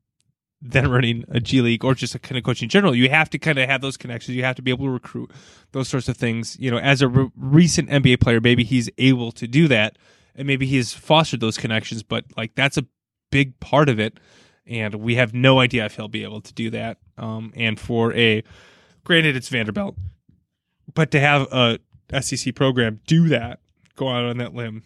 [0.62, 2.94] than running a G League or just a kind of coaching in general.
[2.94, 4.36] You have to kind of have those connections.
[4.36, 5.32] You have to be able to recruit
[5.72, 6.58] those sorts of things.
[6.60, 9.98] You know, as a re- recent NBA player, maybe he's able to do that,
[10.36, 12.04] and maybe he's fostered those connections.
[12.04, 12.86] But like that's a
[13.32, 14.20] big part of it,
[14.66, 16.98] and we have no idea if he'll be able to do that.
[17.18, 18.44] Um, and for a,
[19.04, 19.96] granted, it's Vanderbilt,
[20.94, 21.80] but to have a
[22.22, 23.60] SEC program do that,
[23.96, 24.84] go out on that limb,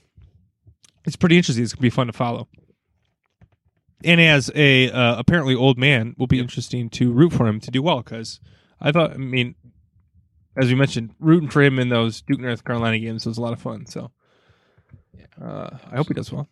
[1.05, 1.63] it's pretty interesting.
[1.63, 2.47] It's gonna be fun to follow.
[4.04, 7.72] And as a uh, apparently old man, will be interesting to root for him to
[7.72, 8.39] do well because
[8.82, 9.56] I thought, I mean,
[10.58, 13.54] as we mentioned, rooting for him in those Duke North Carolina games was a lot
[13.54, 13.86] of fun.
[13.86, 14.12] So
[15.41, 16.47] uh, I hope he does well.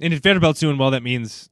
[0.00, 1.50] And if Vanderbilt's doing well, that means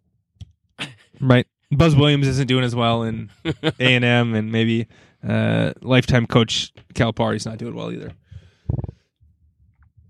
[1.21, 1.47] right.
[1.71, 4.87] Buzz Williams isn't doing as well in A and M, and maybe
[5.27, 8.13] uh, lifetime coach Calipari's not doing well either.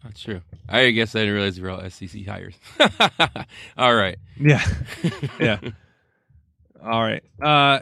[0.05, 0.43] Not true.
[0.69, 2.55] I guess I didn't realize they were all SEC hires.
[3.77, 4.19] all right.
[4.39, 4.63] Yeah,
[5.41, 5.59] yeah.
[6.83, 7.23] All right.
[7.43, 7.81] Uh,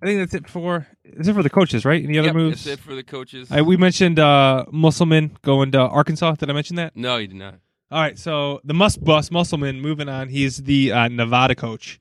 [0.00, 2.02] I think that's it for is it for the coaches, right?
[2.04, 2.64] Any other Yep, moves?
[2.64, 3.50] That's it for the coaches.
[3.50, 6.34] I, we mentioned uh, Musselman going to Arkansas.
[6.36, 6.94] Did I mention that?
[6.94, 7.56] no, you did not.
[7.90, 8.18] All right.
[8.18, 10.28] So the Must Bus Musselman moving on.
[10.28, 11.98] He's the uh, Nevada coach.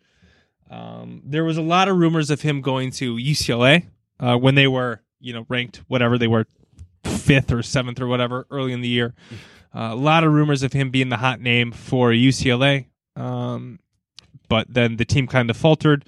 [0.69, 3.87] Um, there was a lot of rumors of him going to UCLA
[4.19, 6.47] uh, when they were, you know, ranked whatever they were,
[7.03, 9.13] fifth or seventh or whatever early in the year.
[9.75, 12.85] Uh, a lot of rumors of him being the hot name for UCLA.
[13.15, 13.79] Um,
[14.47, 16.05] but then the team kind of faltered,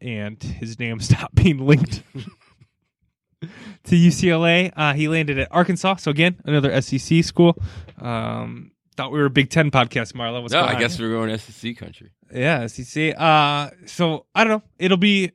[0.00, 2.02] and his name stopped being linked
[3.42, 4.72] to UCLA.
[4.76, 5.96] Uh, he landed at Arkansas.
[5.96, 7.58] So again, another SEC school.
[8.00, 10.42] Um, thought we were a Big Ten podcast, Marlo.
[10.42, 12.12] What's no, I guess we're going SEC country.
[12.32, 13.14] Yeah, SEC.
[13.18, 14.62] Uh, so I don't know.
[14.78, 15.32] It'll be.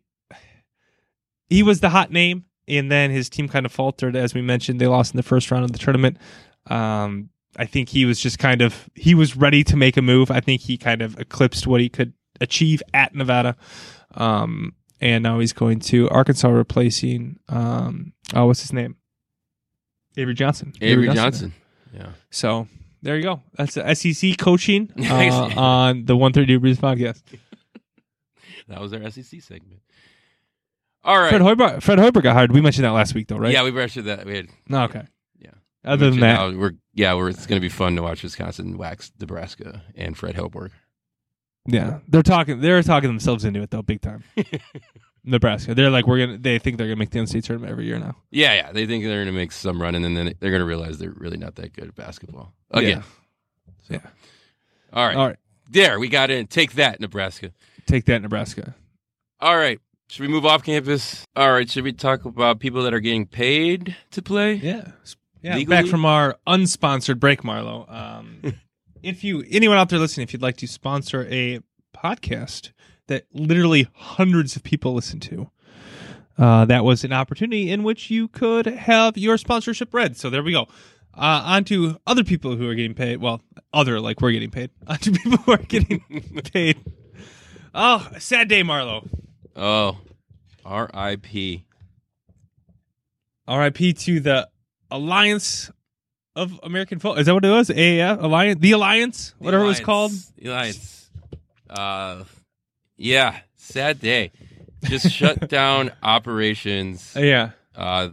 [1.50, 4.80] He was the hot name, and then his team kind of faltered, as we mentioned.
[4.80, 6.18] They lost in the first round of the tournament.
[6.68, 10.32] Um, I think he was just kind of he was ready to make a move.
[10.32, 13.56] I think he kind of eclipsed what he could achieve at Nevada.
[14.16, 18.96] Um, and now he's going to Arkansas, replacing um, oh, what's his name?
[20.18, 20.74] Avery Johnson.
[20.82, 21.54] Avery Johnson.
[21.94, 22.10] Yeah.
[22.30, 22.68] So
[23.02, 23.42] there you go.
[23.56, 27.22] That's the SEC coaching uh, on the 130 Breeze podcast.
[28.70, 29.82] That was our SEC segment.
[31.04, 31.30] All right.
[31.30, 32.54] Fred Hoiberg, Fred Hoiberg got hired.
[32.54, 33.52] We mentioned that last week, though, right?
[33.52, 34.26] Yeah, we mentioned that.
[34.26, 35.04] We had No, okay.
[35.84, 35.92] Yeah.
[35.92, 38.24] Other than uh, that, how we're yeah, we're it's going to be fun to watch
[38.24, 40.72] Wisconsin wax Nebraska and Fred Hoiberg.
[41.66, 42.62] yeah, they're talking.
[42.62, 44.24] They're talking themselves into it though, big time.
[45.26, 45.74] Nebraska.
[45.74, 46.38] They're like, we're gonna.
[46.38, 48.18] They think they're gonna make the NCAA tournament every year now.
[48.32, 48.72] Yeah, yeah.
[48.74, 51.14] They think they're going to make some run, and then they're going to realize they're
[51.16, 53.04] really not that good at basketball again.
[53.90, 54.00] Yeah.
[54.92, 55.16] All right.
[55.16, 55.38] All right,
[55.70, 56.48] There, we got in.
[56.48, 57.52] Take that, Nebraska.
[57.86, 58.76] take that, Nebraska.
[59.40, 59.80] All right.
[60.10, 61.24] Should we move off campus?
[61.36, 61.70] All right.
[61.70, 64.54] Should we talk about people that are getting paid to play?
[64.56, 64.92] Yeah.
[65.44, 65.56] Yeah.
[65.56, 65.76] Legally?
[65.76, 67.92] Back from our unsponsored break, Marlo.
[67.92, 68.42] Um,
[69.04, 71.60] if you anyone out there listening, if you'd like to sponsor a
[71.96, 72.72] podcast
[73.08, 75.52] that literally hundreds of people listen to,
[76.38, 80.18] uh, that was an opportunity in which you could have your sponsorship read.
[80.18, 80.68] So there we go.
[81.16, 83.18] Uh, on to other people who are getting paid.
[83.18, 83.42] Well,
[83.72, 84.72] other like we're getting paid.
[84.88, 86.02] On to people who are getting
[86.54, 86.80] paid.
[87.76, 89.08] Oh, sad day, Marlo.
[89.56, 90.00] Oh,
[90.66, 91.66] R.I.P.
[93.48, 93.94] R.I.P.
[93.94, 94.50] to the
[94.94, 95.72] Alliance
[96.36, 97.20] of American Football.
[97.20, 97.70] Is that what it was?
[97.70, 100.12] AAF Alliance, the Alliance, The whatever it was called.
[100.38, 101.10] The Alliance.
[101.70, 102.24] Uh,
[102.96, 103.40] yeah.
[103.56, 104.32] Sad day.
[104.84, 107.16] Just shut down operations.
[107.16, 108.10] Uh, yeah, uh,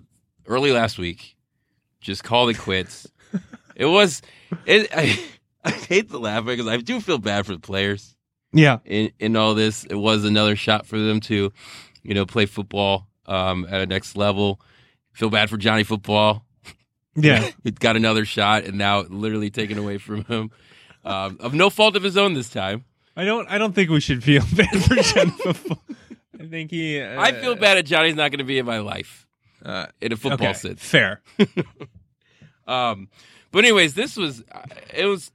[0.47, 1.37] early last week.
[2.01, 3.07] Just called it quits.
[3.77, 4.23] it was.
[4.65, 4.89] It.
[4.97, 5.23] I,
[5.65, 8.17] I hate to laugh because I do feel bad for the players
[8.53, 9.85] yeah, in in all this.
[9.85, 11.53] It was another shot for them to,
[12.03, 14.61] you know, play football um, at a next level.
[15.13, 16.45] Feel bad for Johnny Football.
[17.15, 17.51] Yeah.
[17.65, 20.51] It got another shot and now literally taken away from him.
[21.05, 22.85] Um, of no fault of his own this time.
[23.17, 23.49] I don't.
[23.51, 25.33] I don't think we should feel bad for Jen
[26.41, 27.01] I think he.
[27.01, 29.27] Uh, I feel bad that Johnny's not going to be in my life
[29.65, 30.83] Uh, in a football okay, sense.
[30.83, 31.21] fair.
[32.67, 33.09] Um,
[33.51, 34.43] but anyways, this was
[34.95, 35.33] it was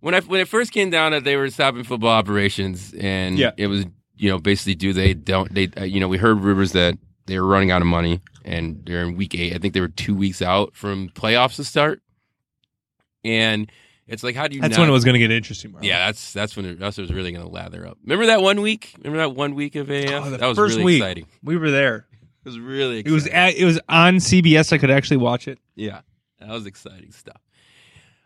[0.00, 3.52] when I when it first came down that they were stopping football operations, and Yeah.
[3.56, 6.72] it was you know basically do they don't they uh, you know we heard rumors
[6.72, 6.98] that
[7.28, 9.54] they were running out of money, and they're in week eight.
[9.54, 12.02] I think they were two weeks out from playoffs to start,
[13.24, 13.70] and
[14.06, 14.60] it's like how do you?
[14.62, 15.72] That's not- when it was going to get interesting.
[15.72, 15.82] Marlo.
[15.82, 17.98] Yeah, that's that's when it, that's when it was really going to lather up.
[18.02, 18.94] Remember that one week?
[18.98, 20.10] Remember that one week of AF?
[20.10, 21.02] Oh, that was first really week.
[21.02, 21.26] exciting.
[21.42, 22.06] we were there.
[22.44, 23.26] It was really It was.
[23.26, 24.72] At, it was on CBS.
[24.72, 25.58] I could actually watch it.
[25.74, 26.00] yeah,
[26.40, 27.40] that was exciting stuff.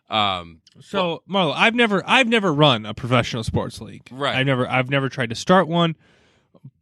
[0.08, 4.06] Um, So Marlo, I've never I've never run a professional sports league.
[4.12, 4.36] Right.
[4.36, 5.96] I've never I've never tried to start one,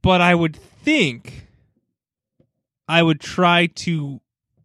[0.02, 1.46] but I would think
[2.91, 4.20] I would try to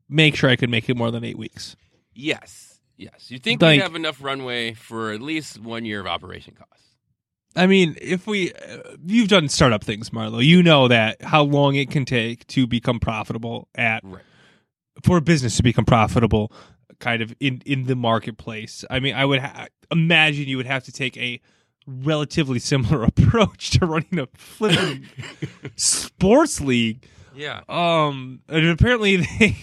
[0.10, 1.76] make sure I could make it more than eight weeks.
[2.14, 3.30] Yes, yes.
[3.30, 6.72] You think Like- we have enough runway for at least one year of operation costs?
[7.58, 11.76] I mean, if we uh, you've done startup things, Marlo, you know that how long
[11.76, 14.22] it can take to become profitable at Right.
[15.04, 16.52] for a business to become profitable
[17.00, 18.84] kind of in in the marketplace.
[18.90, 21.40] I mean, I would ha- imagine you would have to take a
[21.88, 25.06] relatively similar approach to running a flipping
[25.76, 27.08] sports league.
[27.36, 27.62] Yeah.
[27.68, 29.56] Um, and apparently they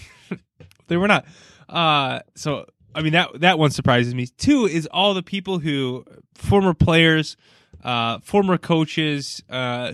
[0.88, 1.24] they were not.
[1.68, 4.26] Uh, so I mean that that one surprises me.
[4.26, 6.04] Two is all the people who
[6.34, 7.36] former players,
[7.82, 9.92] uh, former coaches, uh,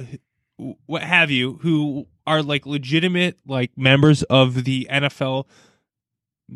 [0.86, 5.46] what have you, who are like legitimate like members of the NFL.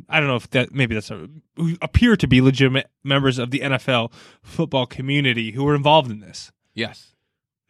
[0.09, 3.51] I don't know if that maybe that's a, who appear to be legitimate members of
[3.51, 4.12] the NFL
[4.43, 6.51] football community who were involved in this.
[6.75, 7.14] Yes.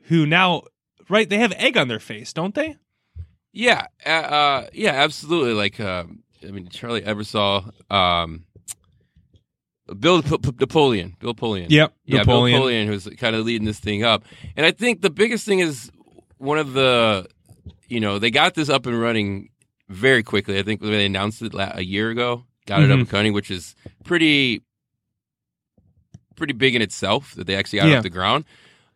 [0.05, 0.63] Who now,
[1.09, 1.29] right?
[1.29, 2.77] They have egg on their face, don't they?
[3.53, 3.87] Yeah.
[4.05, 4.93] Uh, yeah.
[4.93, 5.53] Absolutely.
[5.55, 8.45] Like, um, I mean, Charlie Ebersol, um,
[9.99, 11.67] Bill P- P- Napoleon, Bill Napoleon.
[11.71, 12.55] Yep, Yeah, Napoleon.
[12.55, 14.25] Bill Napoleon, who's kind of leading this thing up.
[14.57, 15.91] And I think the biggest thing is
[16.39, 17.27] one of the,
[17.89, 19.51] you know, they got this up and running
[19.89, 20.59] very quickly.
[20.59, 23.01] I think when they announced it la- a year ago, got it up Mhm.
[23.03, 23.75] and running, which is
[24.05, 24.63] pretty,
[26.37, 27.97] pretty big in itself that they actually got it Yeah.
[27.99, 28.45] off the ground.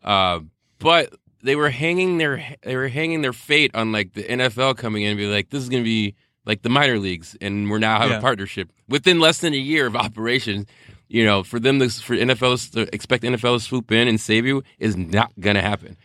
[0.02, 0.40] Uh,
[0.78, 1.14] but
[1.46, 5.10] they were hanging their they were hanging their fate on like the NFL coming in
[5.10, 7.98] and be like, this is going to be like the minor leagues, and we're now
[8.00, 8.18] have Yeah.
[8.18, 10.66] a partnership within less than a year of operation.
[11.08, 14.44] You know, for them to for NFL to expect NFL to swoop in and save
[14.44, 15.96] you is not going to happen.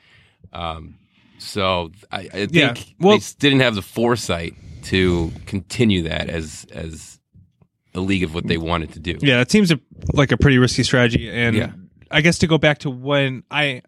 [0.54, 0.96] Um,
[1.39, 2.74] so I, I think Yeah.
[3.00, 7.20] Well- they didn't have the foresight to continue that as as
[7.94, 9.18] a league of what they wanted to do.
[9.22, 9.80] Yeah, it seems a,
[10.14, 11.30] like a pretty risky strategy.
[11.30, 11.72] And Yeah.
[12.10, 13.82] I guess to go back to when I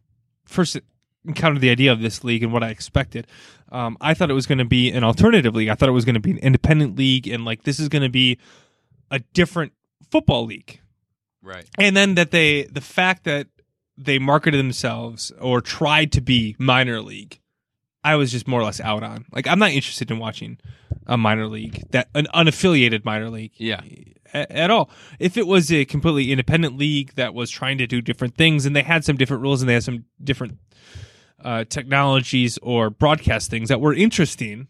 [0.46, 0.78] first
[1.26, 3.28] encountered the idea of this league and what I expected,
[3.72, 5.70] um, I thought it was going to be an alternative league.
[5.70, 8.04] I thought it was going to be an independent league, and like this is going
[8.04, 8.38] to be
[9.12, 9.74] a different
[10.12, 10.80] football league.
[11.42, 11.66] Right.
[11.78, 13.48] And then that they the fact that
[13.98, 17.40] they marketed themselves or tried to be minor league,
[18.04, 19.26] I was just more or less out on.
[19.32, 20.58] Like I'm not interested in watching
[21.06, 23.52] a minor league that an unaffiliated minor league.
[23.58, 23.82] Yeah.
[24.34, 24.90] a- At all.
[25.20, 28.76] If it was a completely independent league that was trying to do different things and
[28.76, 30.58] they had some different rules and they had some different
[31.44, 34.68] uh, technologies or broadcast things that were interesting,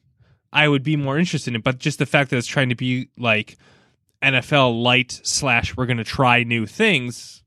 [0.51, 1.55] I would be more interested in.
[1.57, 1.63] it.
[1.63, 3.57] But just the fact that it's trying to be like
[4.21, 7.43] NFL light slash we're going to try new things,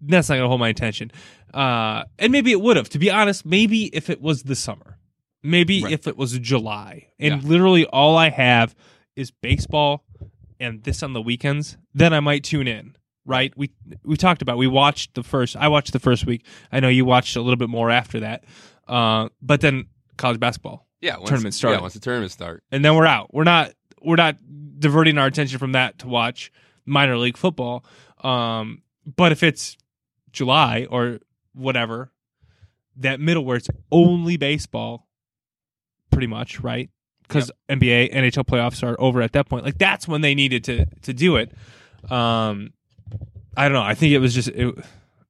[0.00, 1.10] that's not going to hold my attention.
[1.52, 2.88] Uh, and maybe it would have.
[2.90, 4.98] To be honest, maybe if it was the summer,
[5.42, 5.92] maybe Right.
[5.92, 7.48] if it was July, and Yeah.
[7.48, 8.74] literally all I have
[9.16, 10.04] is baseball
[10.60, 12.96] and this on the weekends, then I might tune in.
[13.24, 13.52] Right?
[13.56, 13.70] We
[14.04, 15.56] we talked about we watched the first.
[15.56, 16.44] I watched the first week.
[16.72, 18.44] I know you watched a little bit more after that.
[18.88, 21.16] Uh, but then college basketball, Yeah.
[21.18, 21.76] Once, Tournament started.
[21.76, 21.82] Yeah.
[21.82, 22.64] Once the tournament start.
[22.72, 23.32] and then we're out.
[23.32, 24.36] We're not we're not
[24.80, 26.50] diverting our attention from that to watch
[26.84, 27.84] minor league football.
[28.24, 29.76] Um, but if it's
[30.32, 31.20] July or
[31.54, 32.10] whatever,
[32.96, 35.06] that middle where it's only baseball,
[36.10, 36.90] pretty much right?
[37.22, 39.64] Because NBA, NHL playoffs are over at that point.
[39.64, 41.52] Like that's when they needed to to do it.
[42.10, 42.72] Um,
[43.56, 43.82] I don't know.
[43.82, 44.74] I think it was just it.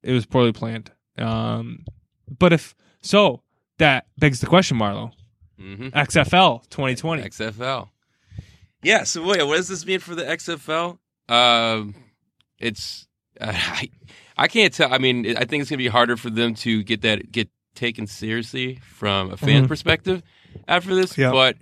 [0.01, 0.91] It was poorly planned.
[1.17, 1.85] Um,
[2.39, 3.41] but if so,
[3.77, 5.11] that begs the question, Marlo.
[5.59, 5.87] Mm-hmm.
[5.89, 7.23] XFL 2020.
[7.23, 7.89] XFL.
[8.81, 9.03] Yeah.
[9.03, 10.97] So wait, what does this mean for the XFL?
[11.29, 11.95] Um,
[12.59, 13.07] it's
[13.39, 13.89] uh, I,
[14.37, 14.93] I can't tell.
[14.93, 18.07] I mean, I think it's gonna be harder for them to get that get taken
[18.07, 19.67] seriously from a fan Mhm.
[19.67, 20.21] perspective
[20.67, 21.17] after this.
[21.17, 21.31] Yeah.
[21.31, 21.57] But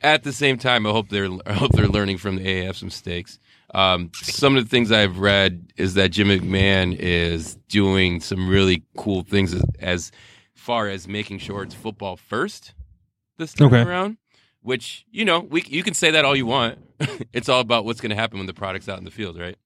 [0.00, 3.38] at the same time, I hope they're I hope they're learning from the AAF's mistakes.
[3.74, 8.82] Um, some of the things I've read is that Jim McMahon is doing some really
[8.96, 10.12] cool things as, as
[10.54, 12.72] far as making sure it's football first
[13.36, 13.82] this time Okay.
[13.82, 14.16] around.
[14.62, 16.78] Which you know, we you can say that all you want.
[17.32, 19.56] it's all about what's going to happen when the product's out in the field, right?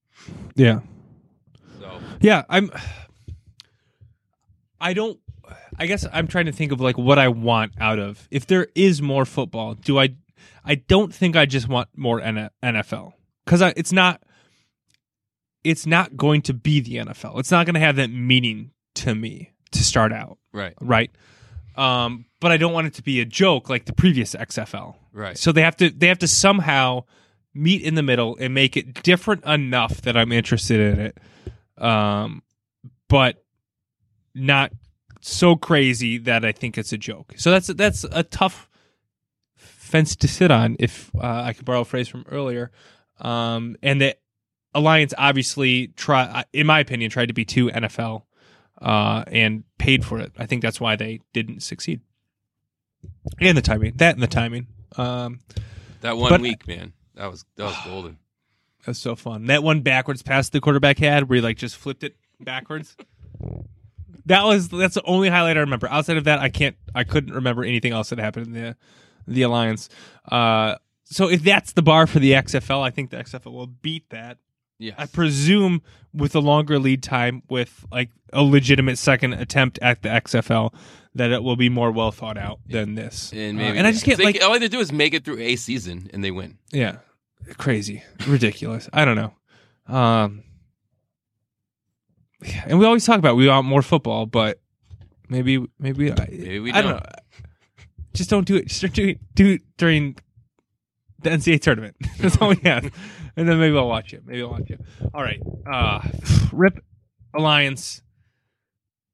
[0.55, 0.80] Yeah.
[1.80, 2.70] So Yeah, I'm
[4.80, 5.18] I don't
[5.78, 8.26] I guess I'm trying to think of like what I want out of.
[8.30, 10.11] If there is more football, do I
[10.64, 13.12] I don't think I just want more NFL
[13.47, 14.22] cuz it's not
[15.64, 17.38] it's not going to be the NFL.
[17.38, 21.11] It's not going to have that meaning to me to start out, right, right?
[21.76, 24.97] Um but I don't want it to be a joke like the previous XFL.
[25.12, 27.05] right, So they have to they have to somehow
[27.55, 31.18] meet in the middle and make it different enough that I'm interested in it.
[31.82, 32.43] Um
[33.09, 33.43] but
[34.34, 34.72] not
[35.20, 37.34] so crazy that I think it's a joke.
[37.36, 38.68] So that's that's a tough
[39.57, 42.70] fence to sit on if uh, I could borrow a phrase from earlier.
[43.23, 44.16] Um and the
[44.75, 48.23] Alliance obviously try in my opinion tried to be too NFL
[48.81, 50.33] uh and paid for it.
[50.39, 52.01] I think that's why they didn't succeed.
[53.41, 53.95] And the timing.
[53.97, 54.66] That and the timing.
[54.97, 55.41] Um
[56.01, 58.18] that one but- week, man, that was that was golden.
[58.83, 59.47] That was so fun.
[59.47, 62.97] That one backwards pass the quarterback had where he like just flipped it backwards.
[64.27, 65.89] That was that's the only highlight I remember.
[65.89, 68.77] Outside of that, I can't I couldn't remember anything else that happened in the
[69.29, 69.89] the alliance.
[70.29, 70.77] Uh
[71.13, 74.39] so if that's the bar for the XFL, I think the XFL will beat that.
[74.79, 74.97] Yes.
[74.99, 75.81] I presume
[76.13, 80.75] with a longer lead time with like a legitimate second attempt at the XFL
[81.15, 83.33] that it will be more well thought out than this.
[83.33, 85.39] and Uh, and I just can't They- like all they do is make it through
[85.39, 86.59] a season and they win.
[86.73, 86.97] Yeah.
[87.59, 88.03] Crazy.
[88.27, 88.89] Ridiculous.
[88.93, 89.35] I don't know.
[89.95, 90.43] Um
[92.45, 94.61] yeah, and we always talk about we want more football, but
[95.29, 96.93] maybe maybe I, Maybe we don't don't.
[96.95, 97.03] know.
[98.15, 98.67] Just don't do it.
[98.67, 100.17] Just don't do it, do it during
[101.23, 101.97] the NCAA tournament.
[102.18, 102.85] That's all we have.
[103.37, 104.23] And then maybe I'll watch it.
[104.27, 104.81] Maybe I'll watch it.
[105.14, 105.41] All right.
[105.70, 106.01] Uh
[106.53, 106.85] Rip
[107.35, 108.03] Alliance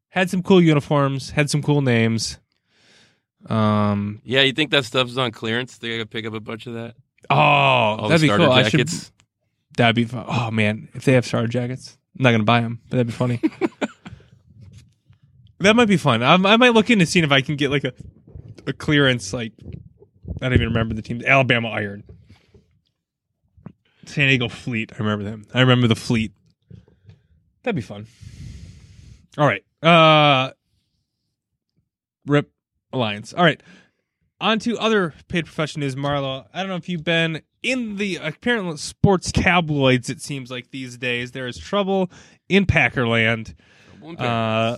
[0.09, 2.39] had some cool uniforms, had some cool names.
[3.49, 5.77] Um Yeah, you think that stuff's on clearance?
[5.77, 6.95] Think I could pick up a bunch of that.
[7.31, 8.51] oh, All that'd be cool.
[8.51, 8.91] I should.
[9.77, 10.25] That'd be fun.
[10.27, 13.13] Oh man, if they have starter jackets, I'm not gonna buy them, but that'd be
[13.13, 13.41] funny.
[15.61, 16.23] that might be fun.
[16.23, 17.93] I, I might look into seeing if I can get like a
[18.67, 19.33] a clearance.
[19.33, 19.53] Like
[20.41, 21.23] I don't even remember the team.
[21.27, 22.05] Alabama Iron,
[24.07, 24.93] San Diego Fleet.
[24.95, 25.47] I remember them.
[25.53, 26.33] I remember the Fleet.
[27.63, 28.07] That'd be fun.
[29.37, 29.65] All right.
[29.83, 30.53] Uh,
[32.27, 32.51] Rip
[32.93, 33.33] Alliance.
[33.33, 33.63] All right.
[34.41, 36.47] On to other paid profession news, Marlo.
[36.55, 40.09] I don't know if you've been in the apparently sports tabloids.
[40.09, 42.11] It seems like these days there is trouble
[42.49, 43.55] in Packerland.
[44.19, 44.77] Uh,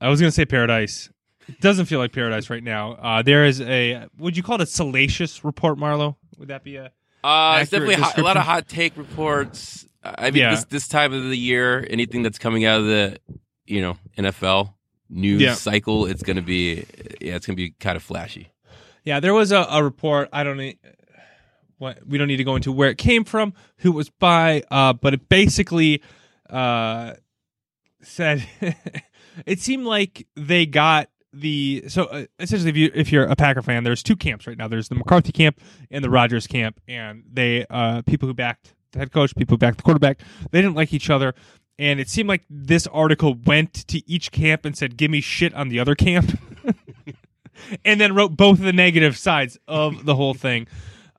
[0.00, 1.10] I was gonna say paradise.
[1.50, 2.92] It doesn't feel like paradise right now.
[2.92, 4.06] Uh, there is a.
[4.18, 6.16] Would you call it a salacious report, Marlo?
[6.38, 6.92] Would that be a?
[7.22, 9.86] Uh, it's definitely hot, a lot of hot take reports.
[10.02, 10.50] I mean, Yeah.
[10.52, 13.18] this this time of the year, anything that's coming out of the
[13.66, 14.72] you know NFL
[15.10, 15.54] news Yeah.
[15.54, 16.86] cycle, it's gonna be
[17.20, 18.48] yeah, it's gonna be kind of flashy.
[19.04, 20.28] Yeah, there was a, a report.
[20.32, 20.78] I don't need
[21.78, 24.62] what, we don't need to go into where it came from, who it was by,
[24.70, 26.02] uh, but it basically
[26.50, 27.14] uh,
[28.02, 28.46] said
[29.46, 33.62] it seemed like they got the so uh, essentially if you if you're a Packer
[33.62, 34.68] fan, there's two camps right now.
[34.68, 35.60] There's the McCarthy camp
[35.90, 39.58] and the Rodgers camp, and they uh, people who backed the head coach, people who
[39.58, 40.20] backed the quarterback,
[40.50, 41.34] they didn't like each other.
[41.78, 45.54] And it seemed like this article went to each camp and said, "Give me shit
[45.54, 46.38] on the other camp,"
[47.84, 50.66] and then wrote both of the negative sides of the whole thing.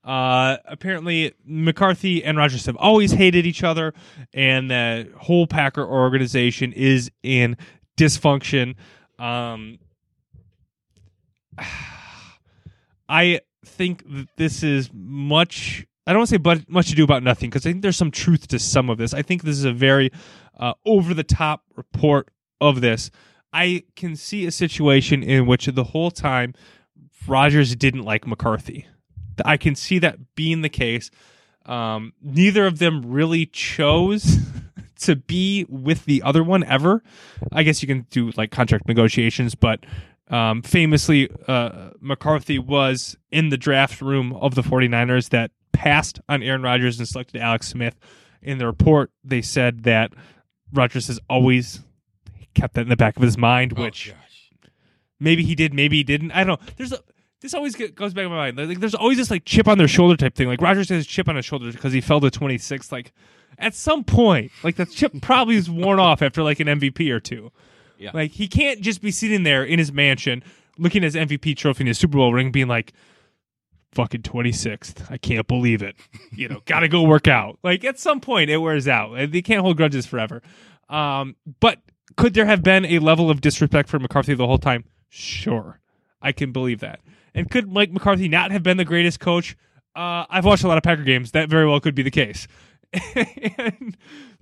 [0.03, 3.93] Uh, apparently, McCarthy and Rodgers have always hated each other,
[4.33, 7.55] and the whole Packer organization is in
[7.97, 8.75] dysfunction.
[9.19, 9.77] Um,
[13.09, 15.85] I think that this is much.
[16.07, 18.11] I don't want to say but much ado about nothing because I think there's some
[18.11, 19.13] truth to some of this.
[19.13, 20.11] I think this is a very
[20.59, 22.29] uh, over the top report
[22.59, 23.11] of this.
[23.53, 26.53] I can see a situation in which the whole time
[27.27, 28.87] Rodgers didn't like McCarthy.
[29.43, 31.11] I can see that being the case.
[31.65, 34.37] Um, neither of them really chose
[35.01, 37.03] to be with the other one ever.
[37.51, 39.85] I guess you can do like contract negotiations, but
[40.31, 46.41] um, famously, uh, McCarthy was in the draft room of the 49ers that passed on
[46.41, 47.95] Aaron Rodgers and selected Alex Smith.
[48.41, 50.13] In the report, they said that
[50.73, 51.81] Rodgers has always
[52.55, 54.69] kept that in the back of his mind, which oh,
[55.19, 56.31] maybe he did, maybe he didn't.
[56.31, 56.67] I don't know.
[56.77, 56.99] There's a
[57.41, 58.57] this always get, goes back in my mind.
[58.69, 60.47] Like, there's always this like chip on their shoulder type thing.
[60.47, 62.91] Like Rodgers has a chip on his shoulder because he fell to 26th.
[62.91, 63.11] Like
[63.57, 67.19] at some point, like that chip probably is worn off after like an MVP or
[67.19, 67.51] two.
[68.01, 68.11] Yeah.
[68.13, 70.43] Like he can't just be sitting there in his mansion
[70.77, 72.93] looking at his MVP trophy and his Super Bowl ring, being like,
[73.93, 75.95] "Fucking 26th, I can't believe it."
[76.33, 77.59] You know, got to go work out.
[77.61, 79.13] Like at some point, it wears out.
[79.31, 80.41] They can't hold grudges forever.
[80.89, 81.79] Um, but
[82.15, 84.85] could there have been a level of disrespect for McCarthy the whole time?
[85.09, 85.81] Sure,
[86.21, 87.01] I can believe that.
[87.35, 89.57] And could Mike McCarthy not have been the greatest coach?
[89.93, 91.31] Uh, I've watched a lot of Packer games.
[91.31, 92.47] That very well could be the case.
[92.93, 93.97] and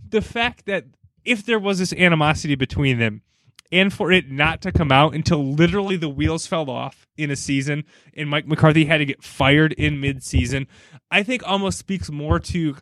[0.08, 0.86] the fact that
[1.26, 3.24] if there was this animosity between them,
[3.72, 7.36] and for it not to come out until literally the wheels fell off in a
[7.36, 10.68] season and Mike McCarthy had to get fired in mid-season,
[11.12, 12.76] I think almost speaks more to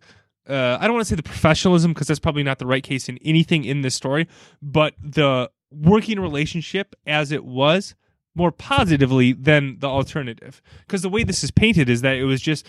[0.50, 3.10] uh, I don't want to say the professionalism because that's probably not the right case
[3.10, 4.28] in anything in this story,
[4.62, 7.96] but the working relationship as it was
[8.34, 10.62] more positively than the alternative.
[10.86, 12.66] Because the way this is painted is that it was just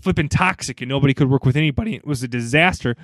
[0.00, 1.94] flipping toxic and nobody could work with anybody.
[1.94, 2.96] It was a disaster.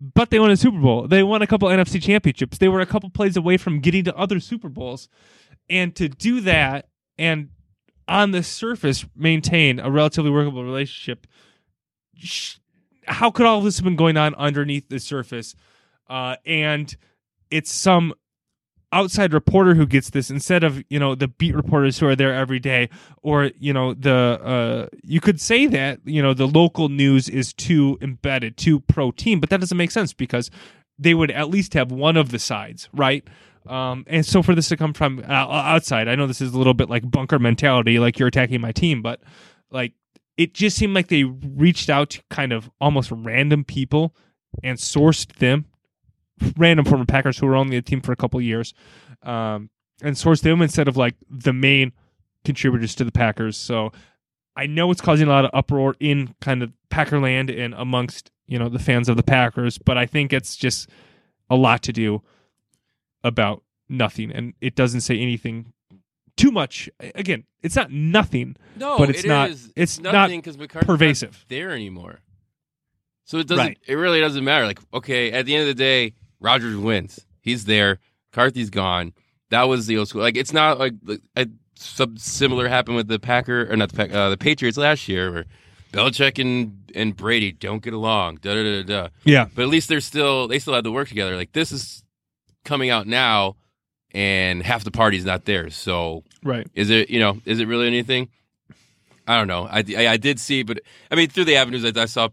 [0.00, 1.08] But they won a Super Bowl.
[1.08, 2.58] They won a couple NFC championships.
[2.58, 5.08] They were a couple plays away from getting to other Super Bowls.
[5.70, 6.88] And to do that
[7.18, 7.48] and
[8.06, 11.26] on the surface maintain a relatively workable relationship,
[13.06, 15.54] how could all this have been going on underneath the surface?
[16.08, 16.96] Uh, and
[17.50, 18.14] it's some
[18.92, 22.32] outside reporter who gets this instead of you know the beat reporters who are there
[22.32, 22.88] every day
[23.22, 27.52] or you know the uh you could say that you know the local news is
[27.52, 30.50] too embedded too pro team but that doesn't make sense because
[30.98, 33.26] they would at least have one of the sides right?
[33.66, 36.74] Um and so for this to come from outside i know this is a little
[36.74, 39.20] bit like bunker mentality like you're attacking my team but
[39.72, 39.92] like
[40.36, 44.14] it just seemed like they reached out to kind of almost random people
[44.62, 45.66] and sourced them
[46.56, 48.74] random former Packers who were only a team for a couple years,
[49.22, 49.70] um,
[50.02, 51.92] and sourced them instead of like the main
[52.44, 53.56] contributors to the Packers.
[53.56, 53.92] So
[54.54, 58.58] I know it's causing a lot of uproar in kind of Packerland and amongst you
[58.58, 60.88] know the fans of the Packers, but I think it's just
[61.50, 62.22] a lot to do
[63.22, 65.72] about nothing, and it doesn't say anything
[66.36, 66.88] too much.
[67.14, 68.56] Again, it's not nothing.
[68.76, 69.50] No, but it's it not.
[69.50, 69.72] is.
[69.74, 71.32] It's nothing not because McCarthy's pervasive.
[71.32, 72.20] not there anymore.
[73.24, 73.64] So it doesn't.
[73.64, 73.78] Right.
[73.86, 74.66] It really doesn't matter.
[74.66, 77.24] Like, okay, at the end of the day, Rodgers wins.
[77.40, 77.98] He's there.
[78.32, 79.12] Carthy's gone.
[79.50, 80.22] That was the old school.
[80.22, 83.96] Like, it's not like, like a, some similar happened with the Packer or not the
[83.96, 85.44] Pack, uh, the Patriots last year, where
[85.92, 88.36] Belichick and and Brady don't get along.
[88.36, 89.08] Da da da da.
[89.24, 91.36] Yeah, But at least they're still they still have to work together.
[91.36, 92.02] Like this is
[92.64, 93.56] coming out now,
[94.12, 95.70] and half the party's not there.
[95.70, 96.66] So right.
[96.74, 98.28] is it you know is it really anything?
[99.28, 99.66] I don't know.
[99.66, 100.80] I, I, I did see, but
[101.10, 102.28] I mean through the avenues I, I saw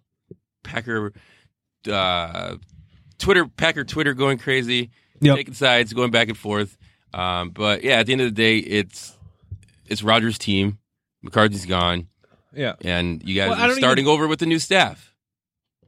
[0.63, 1.13] Packer
[1.89, 2.55] uh,
[3.23, 5.35] Twitter Packer Twitter going crazy, Yep.
[5.37, 6.77] taking sides, going back and forth.
[7.13, 9.17] Um, but yeah, at the end of the day, it's
[9.87, 10.79] it's Rodgers' team.
[11.21, 12.07] McCarthy's gone,
[12.53, 12.73] Yeah.
[12.83, 15.13] and you guys Well, are starting over with the new staff.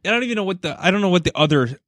[0.05, 1.79] I don't even know what the I don't know what the other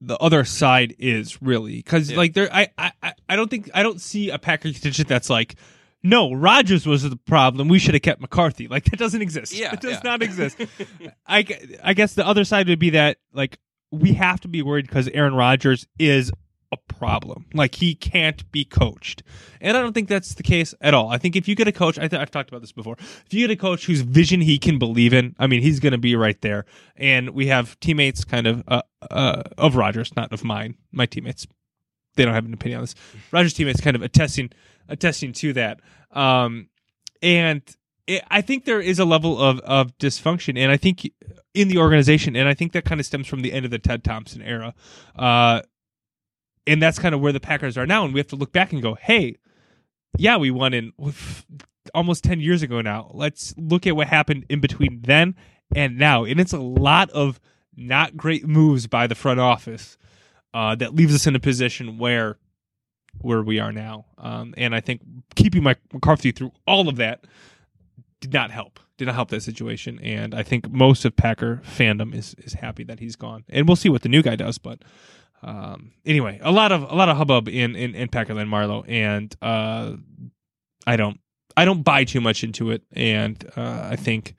[0.00, 2.16] the other side is really because Yeah.
[2.16, 5.30] like there I, I I- I don't think I don't see a Packer contingent that's
[5.30, 5.54] like
[6.02, 9.72] no Rodgers was the problem we should have kept McCarthy like that doesn't exist Yeah,
[9.72, 10.00] it does yeah.
[10.04, 10.56] not exist
[11.26, 11.44] I
[11.82, 13.58] I guess the other side would be that like
[14.00, 16.32] we have to be worried because Aaron Rodgers is
[16.72, 17.46] a problem.
[17.54, 19.22] Like he can't be coached,
[19.60, 21.08] and I don't think that's the case at all.
[21.08, 22.96] I think if you get a coach, I th- I've talked about this before.
[22.98, 25.92] If you get a coach whose vision he can believe in, I mean, he's going
[25.92, 26.64] to be right there.
[26.96, 30.76] And we have teammates, kind of uh, uh, of Rodgers, not of mine.
[30.92, 31.46] My teammates,
[32.16, 32.94] they don't have an opinion on this.
[33.30, 34.50] Rodgers' teammates, kind of attesting
[34.88, 35.80] attesting to that.
[36.12, 36.68] Um,
[37.22, 37.62] and
[38.30, 41.10] I think there is a level of of dysfunction, and I think
[41.54, 43.78] in the organization, and I think that kind of stems from the end of the
[43.78, 44.74] Ted Thompson era.
[45.16, 45.62] Uh,
[46.66, 48.04] and that's kind of where the Packers are now.
[48.04, 49.36] And we have to look back and go, hey,
[50.18, 50.92] yeah, we won in
[51.94, 53.10] almost 10 years ago now.
[53.14, 55.34] Let's look at what happened in between then
[55.74, 56.24] and now.
[56.24, 57.40] And it's a lot of
[57.76, 59.96] not great moves by the front office
[60.54, 62.38] uh, that leaves us in a position where
[63.20, 64.04] where we are now.
[64.18, 65.00] Um, and I think
[65.36, 67.24] keeping Mike McCarthy through all of that
[68.26, 68.80] did not help.
[68.98, 69.98] Did not help that situation.
[70.00, 73.44] And I think most of Packer fandom is is happy that he's gone.
[73.48, 74.82] And we'll see what the new guy does, but
[75.42, 79.34] um, anyway, a lot of a lot of hubbub in in, in Packerland Marlo, and
[79.42, 79.96] uh,
[80.86, 81.20] I don't
[81.56, 84.34] I don't buy too much into it, and uh, I think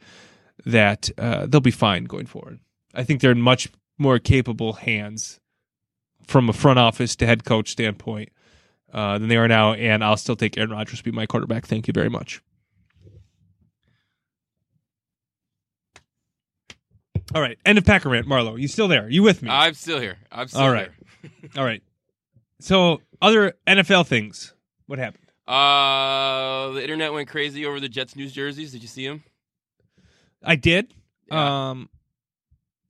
[0.66, 2.60] that uh, they'll be fine going forward.
[2.94, 5.40] I think they're in much more capable hands
[6.26, 8.30] from a front office to head coach standpoint
[8.92, 11.66] uh, than they are now, and I'll still take Aaron Rodgers to be my quarterback.
[11.66, 12.42] Thank you very much.
[17.36, 18.25] All right, end of Packer rant.
[18.28, 19.09] Marlo, you still there?
[19.09, 19.49] You with me?
[19.49, 20.17] I'm still here.
[20.32, 20.89] I'm still All right.
[21.57, 21.84] All right.
[22.59, 24.53] So, other NFL things.
[24.88, 25.23] What happened?
[25.47, 28.71] Uh, the internet went crazy over the Jets news jerseys.
[28.71, 29.23] Did you see them?
[30.43, 30.93] I did.
[31.32, 31.69] Yeah.
[31.69, 31.89] Um,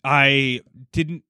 [0.04, 0.62] I
[0.92, 1.24] didn't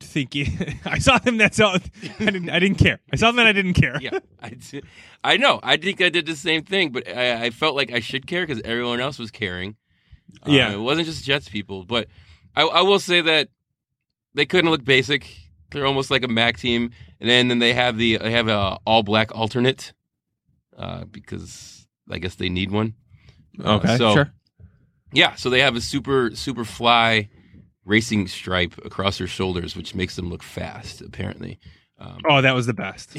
[0.00, 0.36] think
[0.84, 1.36] I saw them.
[1.38, 1.76] That's all.
[1.76, 2.50] I didn't.
[2.50, 2.98] I didn't care.
[3.12, 3.96] I saw them and I didn't care.
[4.00, 4.84] yeah, I, did.
[5.22, 5.60] I know.
[5.62, 8.44] I think I did the same thing, but I, I felt like I should care
[8.46, 9.76] because everyone else was caring.
[10.46, 10.72] Uh, Yeah.
[10.72, 12.08] it wasn't just Jets people, but
[12.56, 13.48] I, I will say that
[14.34, 15.26] they couldn't look basic.
[15.70, 16.90] They're almost like a MAC team,
[17.20, 19.92] and then, then they have the they have a all black alternate
[20.76, 22.94] uh, because I guess they need one.
[23.62, 23.96] Uh, Okay.
[23.98, 24.32] so sure.
[25.12, 27.28] yeah, so they have a super super fly
[27.84, 31.00] racing stripe across their shoulders, which makes them look fast.
[31.00, 31.58] Apparently,
[31.98, 33.16] um, Oh, that was the best.